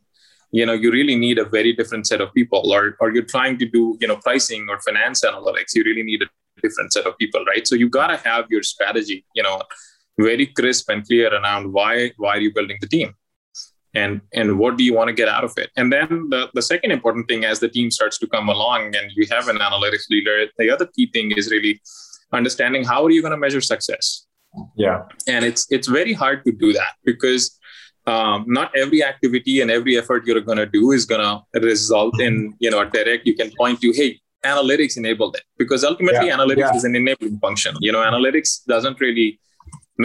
you 0.51 0.65
know 0.65 0.73
you 0.73 0.91
really 0.91 1.15
need 1.15 1.37
a 1.37 1.45
very 1.45 1.73
different 1.73 2.07
set 2.07 2.21
of 2.21 2.33
people. 2.33 2.73
Or 2.73 2.97
or 2.99 3.13
you're 3.13 3.31
trying 3.35 3.57
to 3.59 3.65
do 3.65 3.97
you 4.01 4.07
know 4.07 4.17
pricing 4.17 4.67
or 4.69 4.79
finance 4.81 5.23
analytics 5.23 5.75
you 5.75 5.83
really 5.83 6.03
need 6.03 6.21
a 6.23 6.29
different 6.61 6.91
set 6.93 7.05
of 7.05 7.17
people 7.17 7.43
right? 7.45 7.65
So 7.67 7.75
you 7.75 7.89
got 7.89 8.07
to 8.07 8.17
have 8.17 8.45
your 8.49 8.63
strategy 8.63 9.25
you 9.35 9.43
know 9.43 9.61
very 10.21 10.47
crisp 10.47 10.89
and 10.89 11.05
clear 11.05 11.33
around 11.33 11.71
why 11.71 12.11
why 12.17 12.37
are 12.37 12.39
you 12.39 12.53
building 12.53 12.77
the 12.81 12.87
team? 12.87 13.13
And 13.93 14.21
and 14.33 14.57
what 14.57 14.77
do 14.77 14.83
you 14.83 14.93
want 14.93 15.09
to 15.09 15.13
get 15.13 15.27
out 15.27 15.43
of 15.43 15.53
it? 15.57 15.69
And 15.75 15.91
then 15.91 16.27
the, 16.29 16.49
the 16.53 16.61
second 16.61 16.91
important 16.91 17.27
thing 17.27 17.43
as 17.43 17.59
the 17.59 17.67
team 17.67 17.91
starts 17.91 18.17
to 18.19 18.27
come 18.27 18.47
along 18.49 18.95
and 18.95 19.11
you 19.15 19.27
have 19.31 19.47
an 19.49 19.57
analytics 19.57 20.09
leader 20.09 20.47
the 20.57 20.69
other 20.69 20.87
key 20.95 21.07
thing 21.11 21.31
is 21.31 21.51
really 21.51 21.81
understanding 22.31 22.85
how 22.85 23.03
are 23.05 23.11
you 23.11 23.21
going 23.21 23.31
to 23.31 23.37
measure 23.45 23.61
success. 23.61 24.25
Yeah. 24.75 25.03
And 25.27 25.43
it's 25.45 25.67
it's 25.69 25.87
very 25.87 26.13
hard 26.13 26.45
to 26.45 26.51
do 26.51 26.73
that 26.73 26.93
because 27.03 27.57
um, 28.07 28.45
not 28.47 28.75
every 28.75 29.03
activity 29.03 29.61
and 29.61 29.69
every 29.69 29.97
effort 29.97 30.25
you're 30.25 30.41
going 30.41 30.57
to 30.57 30.65
do 30.65 30.91
is 30.91 31.05
going 31.05 31.21
to 31.21 31.59
result 31.59 32.19
in 32.21 32.53
you 32.59 32.71
know 32.71 32.79
a 32.79 32.89
direct 32.89 33.27
you 33.27 33.35
can 33.35 33.51
point 33.57 33.81
to 33.81 33.91
hey 33.91 34.19
analytics 34.43 34.97
enabled 34.97 35.35
it. 35.35 35.43
Because 35.57 35.83
ultimately 35.83 36.27
Yeah, 36.27 36.37
analytics 36.37 36.71
yeah. 36.71 36.75
is 36.75 36.83
an 36.83 36.95
enabling 36.95 37.39
function. 37.39 37.75
You 37.79 37.91
know, 37.91 37.99
analytics 37.99 38.65
doesn't 38.65 38.99
really 38.99 39.39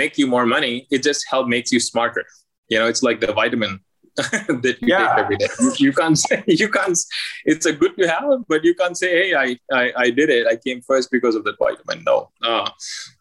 make 0.02 0.18
you 0.18 0.26
more 0.26 0.46
money; 0.46 0.86
it 0.90 1.02
just 1.02 1.26
help 1.32 1.48
makes 1.48 1.72
you 1.72 1.80
smarter. 1.80 2.24
You 2.68 2.78
know, 2.78 2.86
it's 2.92 3.02
like 3.08 3.20
the 3.20 3.32
vitamin 3.32 3.80
that 4.16 4.76
you 4.80 4.88
Yeah. 4.92 5.06
take 5.08 5.18
every 5.24 5.36
day. 5.42 5.48
You, 5.78 5.92
can't 5.92 6.18
say 6.26 6.42
you 6.62 6.68
can't. 6.76 6.98
It's 7.44 7.66
a 7.66 7.72
good 7.72 7.94
to 7.98 8.08
have, 8.14 8.40
but 8.48 8.64
you 8.64 8.74
can't 8.80 8.96
say, 9.02 9.10
"Hey, 9.20 9.28
I 9.44 9.46
I, 9.80 9.84
I 10.04 10.10
did 10.18 10.28
it. 10.36 10.46
I 10.52 10.56
came 10.66 10.80
first 10.90 11.10
because 11.16 11.34
of 11.38 11.44
that 11.44 11.56
vitamin." 11.64 12.04
No. 12.10 12.16
Uh, 12.50 12.68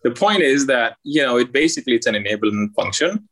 the 0.03 0.11
point 0.11 0.41
is 0.41 0.67
that 0.73 0.97
you 1.15 1.21
know 1.25 1.35
it 1.43 1.51
basically 1.61 1.95
it's 1.95 2.07
an 2.07 2.15
enablement 2.21 2.73
function. 2.81 3.27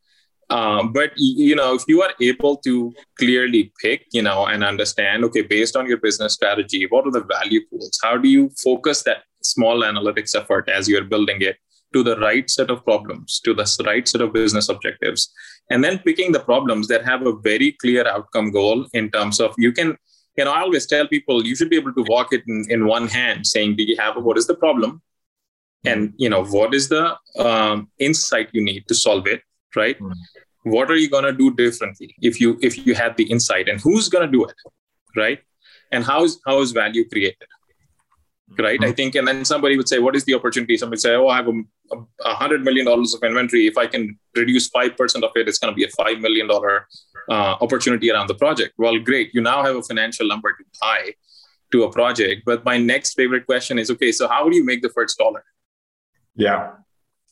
Um, 0.49 0.91
but 0.93 1.11
you 1.15 1.55
know, 1.55 1.73
if 1.73 1.83
you 1.87 2.01
are 2.05 2.13
able 2.21 2.57
to 2.67 2.73
clearly 3.17 3.71
pick, 3.81 4.05
you 4.17 4.21
know, 4.27 4.45
and 4.45 4.63
understand, 4.63 5.23
okay, 5.27 5.41
based 5.41 5.75
on 5.75 5.87
your 5.87 5.97
business 5.97 6.33
strategy, 6.33 6.85
what 6.91 7.07
are 7.07 7.11
the 7.19 7.23
value 7.23 7.61
pools? 7.69 7.97
How 8.03 8.17
do 8.17 8.29
you 8.29 8.43
focus 8.63 9.03
that 9.03 9.19
small 9.41 9.77
analytics 9.91 10.35
effort 10.39 10.69
as 10.69 10.87
you're 10.89 11.05
building 11.13 11.41
it 11.41 11.57
to 11.93 12.03
the 12.03 12.17
right 12.19 12.49
set 12.49 12.69
of 12.69 12.83
problems, 12.83 13.39
to 13.45 13.53
the 13.53 13.83
right 13.85 14.07
set 14.07 14.21
of 14.21 14.33
business 14.33 14.69
objectives, 14.69 15.31
and 15.69 15.83
then 15.83 15.99
picking 15.99 16.31
the 16.31 16.39
problems 16.39 16.87
that 16.87 17.05
have 17.05 17.25
a 17.25 17.33
very 17.37 17.71
clear 17.73 18.07
outcome 18.07 18.51
goal 18.51 18.85
in 18.93 19.09
terms 19.11 19.39
of 19.39 19.55
you 19.57 19.71
can. 19.71 19.97
You 20.37 20.45
know, 20.45 20.51
I 20.51 20.61
always 20.61 20.87
tell 20.87 21.07
people 21.07 21.45
you 21.45 21.55
should 21.55 21.69
be 21.69 21.75
able 21.77 21.93
to 21.93 22.03
walk 22.07 22.33
it 22.33 22.41
in, 22.47 22.65
in 22.69 22.85
one 22.87 23.07
hand, 23.07 23.45
saying, 23.45 23.75
"Do 23.75 23.83
you 23.83 23.95
have 23.97 24.15
what 24.17 24.37
is 24.37 24.47
the 24.47 24.55
problem?" 24.55 25.01
and 25.85 26.13
you 26.17 26.29
know 26.29 26.43
what 26.45 26.73
is 26.73 26.87
the 26.89 27.15
um, 27.37 27.89
insight 27.99 28.49
you 28.53 28.63
need 28.63 28.87
to 28.87 28.95
solve 28.95 29.27
it 29.27 29.41
right 29.75 29.99
Mm. 29.99 30.13
what 30.63 30.89
are 30.89 30.95
you 30.95 31.09
going 31.09 31.25
to 31.25 31.33
do 31.33 31.53
differently 31.55 32.15
if 32.21 32.39
you 32.39 32.57
if 32.61 32.77
you 32.87 32.93
have 32.95 33.17
the 33.17 33.25
insight 33.35 33.67
and 33.67 33.81
who's 33.81 34.07
going 34.07 34.25
to 34.25 34.31
do 34.31 34.45
it 34.45 34.55
right 35.15 35.39
and 35.91 36.05
how 36.09 36.23
is 36.23 36.39
how 36.45 36.61
is 36.61 36.71
value 36.71 37.03
created 37.09 37.49
right? 38.59 38.83
I 38.83 38.91
think 38.91 39.15
and 39.15 39.27
then 39.27 39.45
somebody 39.45 39.77
would 39.77 39.87
say 39.87 39.99
what 39.99 40.15
is 40.15 40.25
the 40.25 40.33
opportunity? 40.33 40.77
Somebody 40.77 40.99
say 40.99 41.15
oh 41.15 41.27
i 41.27 41.35
have 41.37 41.47
a, 41.47 41.95
a 42.25 42.33
hundred 42.35 42.63
million 42.63 42.85
dollars 42.85 43.13
of 43.13 43.23
inventory. 43.23 43.67
If 43.67 43.77
i 43.77 43.87
can 43.87 44.17
reduce 44.35 44.69
5% 44.69 45.23
of 45.23 45.31
it 45.35 45.47
it's 45.47 45.59
going 45.59 45.71
to 45.73 45.75
be 45.75 45.83
a 45.85 45.89
five 45.89 46.19
million 46.19 46.47
dollar 46.47 46.87
uh, 47.29 47.55
opportunity 47.65 48.11
around 48.11 48.27
the 48.27 48.35
project. 48.35 48.73
Well 48.77 48.97
great. 48.99 49.33
You 49.33 49.41
now 49.41 49.63
have 49.63 49.75
a 49.75 49.81
financial 49.83 50.27
number 50.27 50.51
to 50.51 50.63
tie 50.81 51.13
to 51.71 51.83
a 51.83 51.91
project. 51.91 52.43
But 52.45 52.63
my 52.65 52.77
next 52.77 53.13
favorite 53.13 53.45
question 53.45 53.79
is 53.79 53.89
okay 53.91 54.11
so 54.11 54.27
how 54.27 54.47
do 54.49 54.55
you 54.55 54.63
make 54.65 54.81
the 54.81 54.89
first 54.89 55.17
dollar 55.17 55.43
Yeah. 56.35 56.71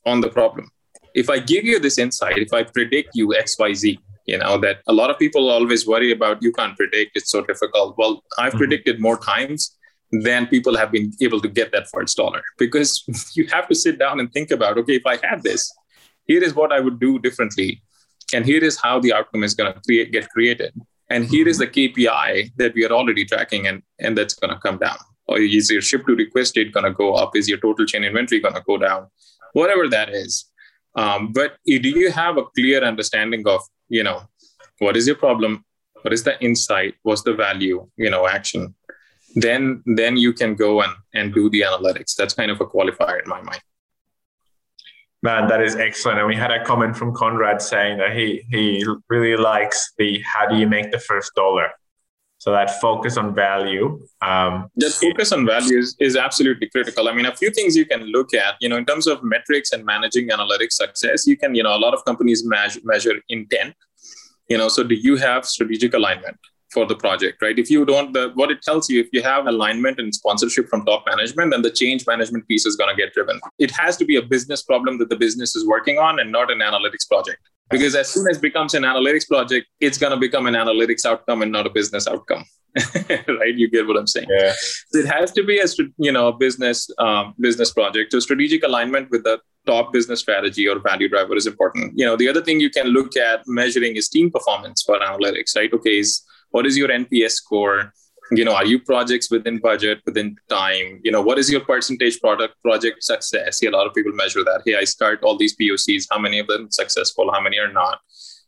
on 0.05 0.21
the 0.21 0.29
problem. 0.29 0.69
If 1.13 1.29
I 1.29 1.39
give 1.39 1.65
you 1.65 1.77
this 1.79 1.97
insight, 1.97 2.38
if 2.38 2.53
I 2.53 2.63
predict 2.63 3.10
you 3.13 3.27
XYZ, 3.45 3.97
you 4.25 4.38
know, 4.38 4.57
that 4.60 4.77
a 4.88 4.93
lot 4.93 5.10
of 5.10 5.19
people 5.19 5.49
always 5.49 5.86
worry 5.86 6.12
about 6.12 6.41
you 6.41 6.51
can't 6.53 6.75
predict, 6.77 7.12
it's 7.17 7.31
so 7.36 7.41
difficult. 7.51 7.97
Well, 7.97 8.23
I've 8.38 8.53
Mhm. 8.53 8.57
predicted 8.62 8.99
more 9.07 9.17
times 9.17 9.77
than 10.12 10.47
people 10.47 10.76
have 10.76 10.91
been 10.91 11.12
able 11.21 11.39
to 11.41 11.47
get 11.47 11.71
that 11.71 11.88
first 11.89 12.17
dollar 12.17 12.41
because 12.58 13.04
you 13.36 13.47
have 13.47 13.67
to 13.67 13.76
sit 13.76 13.97
down 13.97 14.19
and 14.19 14.32
think 14.34 14.52
about, 14.52 14.78
okay, 14.78 14.95
if 14.95 15.06
I 15.06 15.17
had 15.26 15.41
this, 15.43 15.71
here 16.26 16.43
is 16.43 16.54
what 16.54 16.71
I 16.71 16.80
would 16.80 17.00
do 17.00 17.19
differently. 17.19 17.82
And 18.34 18.45
here 18.45 18.63
is 18.63 18.78
how 18.78 19.00
the 19.00 19.13
outcome 19.13 19.43
is 19.43 19.54
going 19.54 19.74
to 19.74 19.80
create, 19.82 20.12
get 20.12 20.30
created. 20.30 20.74
And 21.10 21.26
here 21.26 21.47
is 21.47 21.58
the 21.58 21.67
KPI 21.67 22.52
that 22.58 22.74
we 22.74 22.86
are 22.86 22.91
already 22.91 23.26
tracking 23.26 23.67
and, 23.67 23.82
and 24.00 24.17
that's 24.17 24.34
going 24.34 24.54
to 24.54 24.60
come 24.60 24.78
down. 24.78 24.97
Or 25.28 25.39
is 25.39 25.69
your 25.69 25.82
ship 25.82 26.06
to 26.08 26.15
request 26.15 26.56
date 26.56 26.71
going 26.71 26.86
to 26.86 26.93
go 26.93 27.13
up? 27.15 27.36
Is 27.36 27.50
your 27.50 27.60
total 27.60 27.86
chain 27.86 28.04
inventory 28.04 28.39
going 28.39 28.54
to 28.54 28.63
go 28.65 28.78
down? 28.78 29.08
Whatever 29.54 29.89
that 29.89 30.10
is. 30.10 30.45
Um, 30.95 31.32
but 31.34 31.58
do 31.65 31.89
you 31.89 32.12
have 32.12 32.38
a 32.38 32.43
clear 32.56 32.84
understanding 32.84 33.43
of, 33.47 33.62
you 33.89 34.04
know, 34.04 34.24
what 34.80 34.97
is 34.97 35.08
your 35.08 35.15
problem? 35.15 35.65
What 36.02 36.13
is 36.13 36.24
the 36.24 36.41
insight? 36.43 36.95
What's 37.04 37.21
the 37.24 37.34
value, 37.34 37.88
you 37.97 38.10
know, 38.10 38.28
action? 38.28 38.74
Then 39.36 39.84
then 39.86 40.17
you 40.17 40.34
can 40.34 40.56
go 40.56 40.82
and, 40.82 40.94
and 41.13 41.34
do 41.34 41.50
the 41.50 41.62
analytics. 41.62 42.15
That's 42.15 42.34
kind 42.34 42.52
of 42.52 42.60
a 42.62 42.65
qualifier 42.65 43.22
in 43.24 43.30
my 43.30 43.41
mind. 43.41 43.62
Man, 45.24 45.48
that 45.48 45.62
is 45.62 45.76
excellent. 45.76 46.17
And 46.17 46.28
we 46.28 46.36
had 46.36 46.52
a 46.52 46.63
comment 46.65 46.98
from 46.98 47.13
Conrad 47.13 47.62
saying 47.62 48.00
that 48.00 48.15
he 48.15 48.44
he 48.50 48.86
really 49.10 49.38
likes 49.38 49.94
the 49.98 50.22
how 50.22 50.48
do 50.48 50.58
you 50.58 50.67
make 50.67 50.91
the 50.91 51.00
first 51.00 51.34
dollar. 51.36 51.70
So 52.39 52.52
that 52.52 52.82
focus 52.82 53.17
on 53.17 53.36
value. 53.36 54.00
Um, 54.24 54.67
that 54.78 54.94
focus 54.94 55.32
on 55.32 55.46
values 55.46 55.96
is 56.00 56.15
absolutely 56.15 56.67
critical 56.70 57.08
i 57.08 57.13
mean 57.13 57.26
a 57.26 57.36
few 57.36 57.52
things 57.52 57.76
you 57.76 57.86
can 57.86 58.04
look 58.15 58.34
at 58.34 58.56
you 58.60 58.70
know 58.70 58.78
in 58.78 58.86
terms 58.86 59.08
of 59.08 59.24
metrics 59.24 59.72
and 59.74 59.84
managing 59.84 60.30
analytics 60.30 60.74
success 60.74 61.26
you 61.26 61.36
can 61.36 61.56
you 61.56 61.63
know 61.63 61.76
a 61.76 61.82
lot 61.86 61.94
of 61.94 62.06
companies 62.06 62.46
measure, 62.46 62.80
measure 62.84 63.15
intent 63.30 63.76
you 64.48 64.58
know 64.58 64.67
so 64.67 64.84
do 64.84 64.96
you 64.96 65.15
have 65.15 65.46
strategic 65.46 65.94
alignment 65.94 66.38
for 66.71 66.86
the 66.86 66.95
project 66.95 67.41
right? 67.41 67.57
If 67.57 67.69
you 67.69 67.86
don't 67.86 68.13
the 68.13 68.31
what 68.34 68.51
it 68.51 68.62
tells 68.62 68.89
you 68.89 68.99
if 69.01 69.10
you 69.12 69.21
have 69.23 69.47
alignment 69.47 69.99
and 69.99 70.13
sponsorship 70.13 70.67
from 70.69 70.86
top 70.86 71.03
management 71.07 71.51
then 71.51 71.62
the 71.62 71.71
change 71.71 72.05
management 72.07 72.47
piece 72.47 72.65
is 72.65 72.75
going 72.75 72.95
to 72.95 73.01
get 73.01 73.13
driven. 73.13 73.39
It 73.60 73.71
has 73.71 73.97
to 73.97 74.05
be 74.05 74.15
a 74.15 74.21
business 74.21 74.63
problem 74.63 74.97
that 74.99 75.10
the 75.10 75.15
business 75.15 75.55
is 75.55 75.65
working 75.65 75.97
on 75.97 76.19
and 76.19 76.31
not 76.31 76.51
an 76.51 76.60
analytics 76.60 77.07
project. 77.07 77.39
Because 77.69 77.95
as 77.95 78.10
soon 78.10 78.27
as 78.29 78.38
it 78.38 78.41
becomes 78.41 78.73
an 78.73 78.84
analytics 78.84 79.27
project 79.27 79.67
it's 79.79 79.97
going 79.97 80.12
to 80.12 80.17
become 80.17 80.47
an 80.47 80.55
analytics 80.55 81.05
outcome 81.05 81.41
and 81.41 81.51
not 81.51 81.67
a 81.67 81.69
business 81.69 82.07
outcome. 82.07 82.45
Right? 83.27 83.55
You 83.55 83.69
get 83.69 83.86
what 83.88 83.97
i'm 83.97 84.07
saying? 84.07 84.27
Yeah. 84.29 84.53
it 84.93 85.05
has 85.05 85.31
to 85.34 85.43
be 85.43 85.60
a 85.60 85.65
you 85.97 86.12
know 86.12 86.27
a 86.29 86.34
business 86.34 86.89
um, 86.97 87.34
business 87.39 87.71
project. 87.71 88.12
So 88.12 88.19
strategic 88.19 88.63
alignment 88.63 89.10
with 89.12 89.23
the 89.23 89.39
top 89.65 89.93
business 89.93 90.19
strategy 90.19 90.67
or 90.67 90.79
value 90.79 91.10
driver 91.10 91.36
is 91.36 91.47
important. 91.47 91.93
You 91.95 92.05
know 92.05 92.15
the 92.15 92.29
other 92.29 92.41
thing 92.41 92.60
you 92.60 92.69
can 92.69 92.88
look 92.88 93.17
at 93.17 93.41
measuring 93.47 93.95
is 93.95 94.07
team 94.07 94.31
performance 94.31 94.84
for 94.84 94.99
analytics 94.99 95.55
right? 95.55 95.71
Okay 95.73 95.99
is 95.99 96.21
what 96.52 96.66
is 96.66 96.78
your 96.78 96.90
nps 96.90 97.32
score? 97.32 97.94
You 98.32 98.46
know 98.46 98.56
are 98.56 98.66
you 98.66 98.80
projects 98.80 99.30
within 99.30 99.58
budget 99.60 100.00
within 100.06 100.38
time? 100.50 101.02
You 101.04 101.12
know 101.12 101.22
what 101.22 101.38
is 101.38 101.52
your 101.52 101.62
percentage 101.62 102.20
product 102.22 102.62
project 102.62 103.04
success? 103.04 103.58
See 103.58 103.68
a 103.68 103.72
lot 103.72 103.88
of 103.88 103.94
people 103.94 104.14
measure 104.14 104.44
that. 104.44 104.62
Hey 104.66 104.76
i 104.76 104.84
start 104.84 105.24
all 105.24 105.38
these 105.38 105.56
pocs 105.56 106.06
how 106.10 106.20
many 106.20 106.40
of 106.40 106.48
them 106.48 106.70
successful? 106.72 107.32
How 107.32 107.42
many 107.42 107.60
are 107.60 107.72
not? 107.72 108.00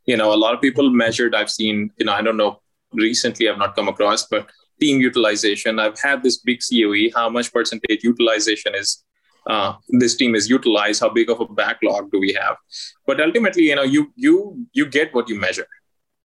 You 0.05 0.17
know 0.17 0.33
a 0.33 0.39
lot 0.45 0.53
of 0.53 0.61
people 0.61 0.89
measured 0.89 1.35
i've 1.35 1.49
seen 1.49 1.89
you 1.97 2.05
know 2.05 2.13
i 2.13 2.21
don't 2.21 2.37
know 2.37 2.59
recently 2.93 3.49
i've 3.49 3.57
not 3.57 3.75
come 3.75 3.87
across 3.87 4.27
but 4.27 4.49
team 4.79 4.99
utilization. 4.99 5.79
I've 5.79 5.99
had 5.99 6.23
this 6.23 6.37
big 6.37 6.59
coe 6.61 7.09
how 7.15 7.29
much 7.29 7.51
percentage 7.53 8.03
utilization 8.03 8.75
is 8.75 9.03
uh, 9.45 9.73
this 9.89 10.15
team 10.15 10.35
is 10.35 10.49
utilized? 10.49 11.01
How 11.01 11.09
big 11.09 11.29
of 11.29 11.41
a 11.41 11.45
backlog 11.45 12.11
do 12.11 12.19
we 12.19 12.33
have? 12.33 12.55
But 13.05 13.19
ultimately 13.19 13.63
you 13.63 13.75
know 13.75 13.83
you 13.83 14.11
you 14.15 14.65
you 14.73 14.85
get 14.85 15.13
what 15.13 15.29
you 15.29 15.39
measure 15.39 15.67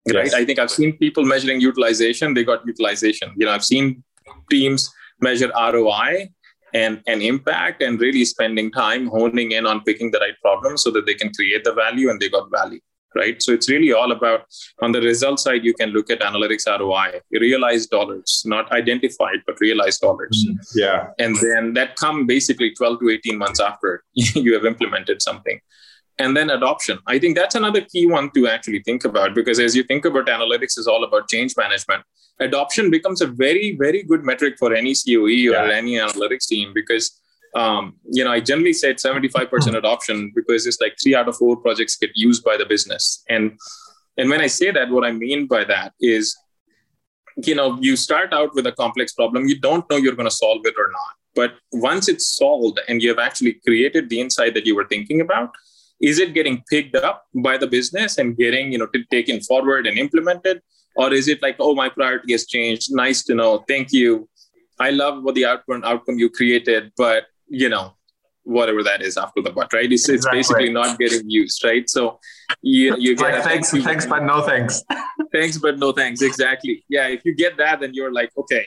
right? 0.09 0.25
Yes. 0.27 0.35
i 0.35 0.45
think 0.45 0.59
i've 0.59 0.71
seen 0.71 0.97
people 0.97 1.25
measuring 1.25 1.61
utilization 1.61 2.35
they 2.35 2.45
got 2.45 2.67
utilization. 2.67 3.33
You 3.37 3.47
know 3.47 3.53
i've 3.53 3.65
seen 3.65 4.03
teams 4.51 4.91
measure 5.21 5.51
roi 5.57 6.29
and 6.75 7.03
and 7.07 7.23
impact 7.23 7.83
and 7.83 8.01
really 8.01 8.25
spending 8.25 8.71
time 8.71 9.09
honing 9.09 9.53
in 9.53 9.67
on 9.67 9.83
picking 9.83 10.11
the 10.11 10.19
right 10.19 10.39
problem 10.41 10.77
so 10.77 10.91
that 10.91 11.07
they 11.07 11.15
can 11.15 11.33
create 11.35 11.65
the 11.65 11.73
value 11.73 12.11
and 12.11 12.21
they 12.21 12.29
got 12.29 12.51
value 12.51 12.81
right? 13.15 13.43
So 13.43 13.53
it's 13.53 13.69
really 13.69 13.93
all 13.93 14.13
about 14.13 14.43
on 14.83 14.93
the 14.93 15.01
result 15.01 15.41
side 15.41 15.65
you 15.65 15.75
can 15.75 15.91
look 15.91 16.11
at 16.11 16.21
analytics 16.21 16.67
roi 16.67 17.21
realized 17.33 17.91
dollars 17.91 18.43
not 18.45 18.71
identified 18.73 19.39
but 19.47 19.61
realized 19.61 20.01
dollars. 20.01 20.47
Mm-hmm. 20.49 20.79
Yeah. 20.79 21.09
and 21.19 21.37
then 21.37 21.75
that 21.75 21.97
come 21.97 22.27
basically 22.27 22.73
12 22.75 23.01
to 23.01 23.11
18 23.11 23.39
months 23.39 23.61
after 23.61 24.05
you 24.15 24.55
have 24.55 24.65
implemented 24.65 25.23
something 25.23 25.61
and 26.19 26.37
then 26.37 26.51
adoption. 26.51 26.99
I 27.07 27.19
think 27.19 27.37
that's 27.37 27.55
another 27.55 27.81
key 27.81 28.07
one 28.07 28.31
to 28.33 28.47
actually 28.49 28.81
think 28.83 29.05
about 29.05 29.35
because 29.35 29.59
as 29.59 29.75
you 29.75 29.83
think 29.83 30.05
about 30.05 30.27
analytics 30.27 30.79
is 30.79 30.87
all 30.87 31.05
about 31.05 31.29
change 31.29 31.55
management. 31.57 32.03
Adoption 32.41 32.91
becomes 32.91 33.21
a 33.21 33.27
very 33.27 33.77
very 33.77 34.03
good 34.03 34.25
metric 34.25 34.57
for 34.59 34.73
any 34.75 34.95
coe 34.95 35.23
or 35.23 35.29
Yeah. 35.31 35.71
any 35.73 35.93
analytics 35.95 36.47
team 36.47 36.73
because 36.75 37.21
um, 37.55 37.97
you 38.05 38.23
know 38.25 38.31
i 38.31 38.41
generally 38.41 38.73
said 38.73 38.97
75% 38.97 39.75
adoption 39.77 40.33
because 40.35 40.67
it's 40.67 40.81
like 40.81 40.95
three 41.03 41.15
out 41.15 41.29
of 41.29 41.37
four 41.37 41.57
projects 41.57 41.97
get 41.97 42.11
used 42.15 42.45
by 42.45 42.57
the 42.57 42.65
business. 42.67 43.23
And 43.29 43.59
and 44.17 44.29
when 44.31 44.41
i 44.41 44.47
say 44.47 44.71
that 44.71 44.91
what 44.91 45.05
i 45.05 45.13
mean 45.13 45.47
by 45.47 45.65
that 45.65 45.93
is 46.01 46.37
you 47.49 47.55
know 47.55 47.79
you 47.81 47.97
start 47.97 48.33
out 48.33 48.55
with 48.55 48.67
a 48.67 48.73
complex 48.73 49.13
problem 49.13 49.49
you 49.49 49.59
don't 49.59 49.89
know 49.91 49.97
you're 49.97 50.15
going 50.21 50.29
to 50.29 50.39
solve 50.45 50.63
it 50.65 50.75
or 50.77 50.89
not. 50.99 51.13
But 51.35 51.53
once 51.73 52.09
it's 52.09 52.27
solved 52.37 52.81
and 52.89 53.01
you 53.03 53.09
have 53.09 53.21
actually 53.21 53.55
created 53.67 54.09
the 54.11 54.21
insight 54.21 54.53
that 54.55 54.67
you 54.67 54.75
were 54.75 54.87
thinking 54.93 55.21
about 55.21 55.51
is 56.01 56.19
it 56.19 56.35
getting 56.35 56.63
picked 56.71 56.97
up 56.97 57.27
by 57.35 57.59
the 57.59 57.67
business 57.67 58.19
and 58.19 58.37
getting 58.37 58.73
you 58.73 58.79
know 58.79 58.87
t- 58.87 59.05
taken 59.11 59.41
forward 59.41 59.87
and 59.87 59.99
implemented? 59.99 60.63
Or 60.97 61.13
is 61.13 61.29
it 61.29 61.43
like 61.43 61.57
oh 61.61 61.75
my 61.75 61.89
priority 61.89 62.33
has 62.33 62.47
changed. 62.47 62.89
Nice 62.93 63.23
to 63.25 63.35
know. 63.35 63.65
Thank 63.69 63.93
you. 63.93 64.29
I 64.79 64.91
love 64.91 65.23
what 65.23 65.35
the 65.35 65.45
outcome 65.45 65.83
outcome 65.85 66.19
you 66.19 66.31
created 66.31 66.93
but 66.97 67.25
you 67.49 67.69
know 67.69 67.93
whatever 68.45 68.83
that 68.83 69.03
is 69.03 69.17
after 69.19 69.43
the 69.43 69.51
but 69.51 69.73
right? 69.73 69.93
It's, 69.93 70.09
it's 70.09 70.27
basically 70.29 70.73
not 70.73 70.99
getting 70.99 71.29
used 71.29 71.63
right? 71.65 71.89
So 71.89 72.19
you 72.63 72.97
you 72.97 73.15
get 73.15 73.35
like 73.35 73.45
thanks, 73.45 73.71
thank 73.71 73.85
thanks, 73.85 74.07
but 74.07 74.23
no 74.25 74.43
thanks. 74.43 74.83
thanks 75.33 75.59
but 75.59 75.79
no 75.79 75.93
thanks. 75.93 76.23
Exactly. 76.23 76.85
Yeah 76.89 77.09
if 77.09 77.25
you 77.25 77.35
get 77.35 77.59
that 77.59 77.81
then 77.81 77.93
you're 77.93 78.13
like 78.13 78.31
okay. 78.39 78.67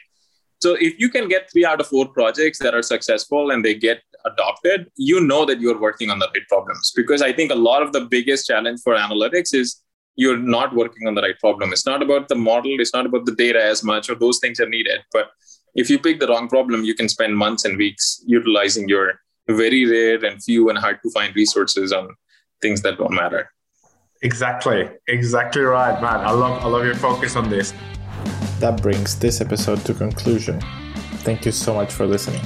So 0.62 0.76
if 0.76 0.98
you 0.98 1.10
can 1.10 1.28
get 1.28 1.52
three 1.52 1.66
out 1.66 1.82
of 1.82 1.88
four 1.88 2.08
projects 2.08 2.60
that 2.60 2.74
are 2.74 2.84
successful 2.84 3.52
and 3.52 3.66
they 3.66 3.74
get 3.74 4.02
adopted 4.26 4.90
you 4.96 5.20
know 5.20 5.46
that 5.46 5.60
you're 5.60 5.80
working 5.80 6.10
on 6.10 6.20
the 6.20 6.28
right 6.34 6.48
problems 6.48 6.92
because 6.96 7.22
i 7.22 7.32
think 7.32 7.52
a 7.52 7.56
lot 7.56 7.82
of 7.82 7.92
the 7.94 8.02
biggest 8.02 8.48
challenge 8.48 8.80
for 8.84 8.96
analytics 8.96 9.54
is 9.54 9.82
you're 10.16 10.38
not 10.38 10.76
working 10.76 11.08
on 11.08 11.16
the 11.16 11.22
right 11.22 11.40
problem 11.40 11.74
it's 11.74 11.86
not 11.86 12.02
about 12.02 12.28
the 12.28 12.36
model 12.36 12.80
it's 12.80 12.94
not 12.94 13.06
about 13.06 13.26
the 13.26 13.36
data 13.36 13.62
as 13.62 13.84
much 13.84 14.10
or 14.10 14.16
those 14.16 14.40
things 14.40 14.60
are 14.60 14.70
needed 14.70 15.02
but 15.12 15.30
if 15.76 15.90
you 15.90 16.00
pick 16.00 16.20
the 16.20 16.28
wrong 16.28 16.48
problem, 16.48 16.84
you 16.84 16.94
can 16.94 17.10
spend 17.10 17.36
months 17.36 17.66
and 17.66 17.78
weeks 17.78 18.22
utilizing 18.26 18.88
your 18.88 19.14
very 19.48 19.86
rare 19.86 20.24
and 20.24 20.42
few 20.44 20.70
and 20.70 20.78
hard 20.78 21.00
to 21.04 21.10
find 21.12 21.36
resources 21.36 21.92
on 21.92 22.16
things 22.62 22.82
that 22.84 22.98
don't 22.98 23.14
matter. 23.14 23.50
Exactly. 24.22 24.90
Exactly 25.08 25.64
right, 25.64 26.02
man. 26.02 26.22
I 26.22 26.32
love 26.32 26.64
I 26.64 26.68
love 26.68 26.86
your 26.86 26.96
focus 26.96 27.36
on 27.36 27.50
this. 27.50 27.74
That 28.60 28.82
brings 28.82 29.20
this 29.20 29.42
episode 29.42 29.84
to 29.86 29.94
conclusion. 29.94 30.62
Thank 31.26 31.46
you 31.46 31.52
so 31.52 31.74
much 31.74 31.92
for 31.92 32.06
listening. 32.06 32.42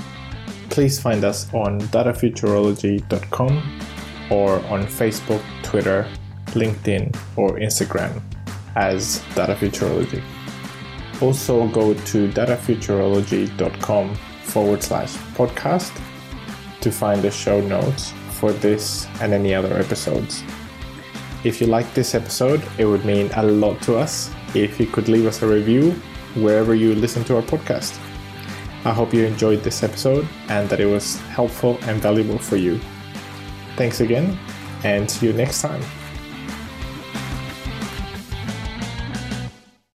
Please 0.69 0.99
find 0.99 1.23
us 1.23 1.51
on 1.53 1.79
datafuturology.com 1.81 3.81
or 4.29 4.59
on 4.65 4.85
Facebook, 4.85 5.41
Twitter, 5.63 6.07
LinkedIn, 6.47 7.15
or 7.35 7.57
Instagram 7.59 8.21
as 8.75 9.23
Data 9.35 9.55
Futurology. 9.55 10.21
Also 11.21 11.67
go 11.69 11.93
to 11.93 12.29
datafuturology.com 12.29 14.15
forward 14.43 14.83
slash 14.83 15.13
podcast 15.35 15.91
to 16.81 16.91
find 16.91 17.21
the 17.21 17.31
show 17.31 17.59
notes 17.61 18.13
for 18.31 18.51
this 18.51 19.07
and 19.19 19.33
any 19.33 19.53
other 19.53 19.77
episodes. 19.77 20.43
If 21.43 21.59
you 21.59 21.67
like 21.67 21.91
this 21.93 22.13
episode, 22.13 22.61
it 22.77 22.85
would 22.85 23.05
mean 23.05 23.29
a 23.35 23.43
lot 23.43 23.81
to 23.83 23.97
us 23.97 24.31
if 24.53 24.79
you 24.79 24.85
could 24.85 25.09
leave 25.09 25.25
us 25.25 25.41
a 25.41 25.47
review 25.47 25.91
wherever 26.35 26.75
you 26.75 26.93
listen 26.95 27.23
to 27.25 27.35
our 27.35 27.41
podcast. 27.41 27.97
I 28.87 28.93
hope 28.93 29.13
you 29.13 29.25
enjoyed 29.25 29.63
this 29.63 29.83
episode 29.83 30.25
and 30.47 30.69
that 30.69 30.79
it 30.79 30.85
was 30.85 31.19
helpful 31.35 31.77
and 31.81 32.01
valuable 32.01 32.37
for 32.37 32.55
you. 32.55 32.79
Thanks 33.75 33.99
again, 33.99 34.39
and 34.85 35.11
see 35.11 35.27
you 35.27 35.33
next 35.33 35.61
time. 35.61 35.81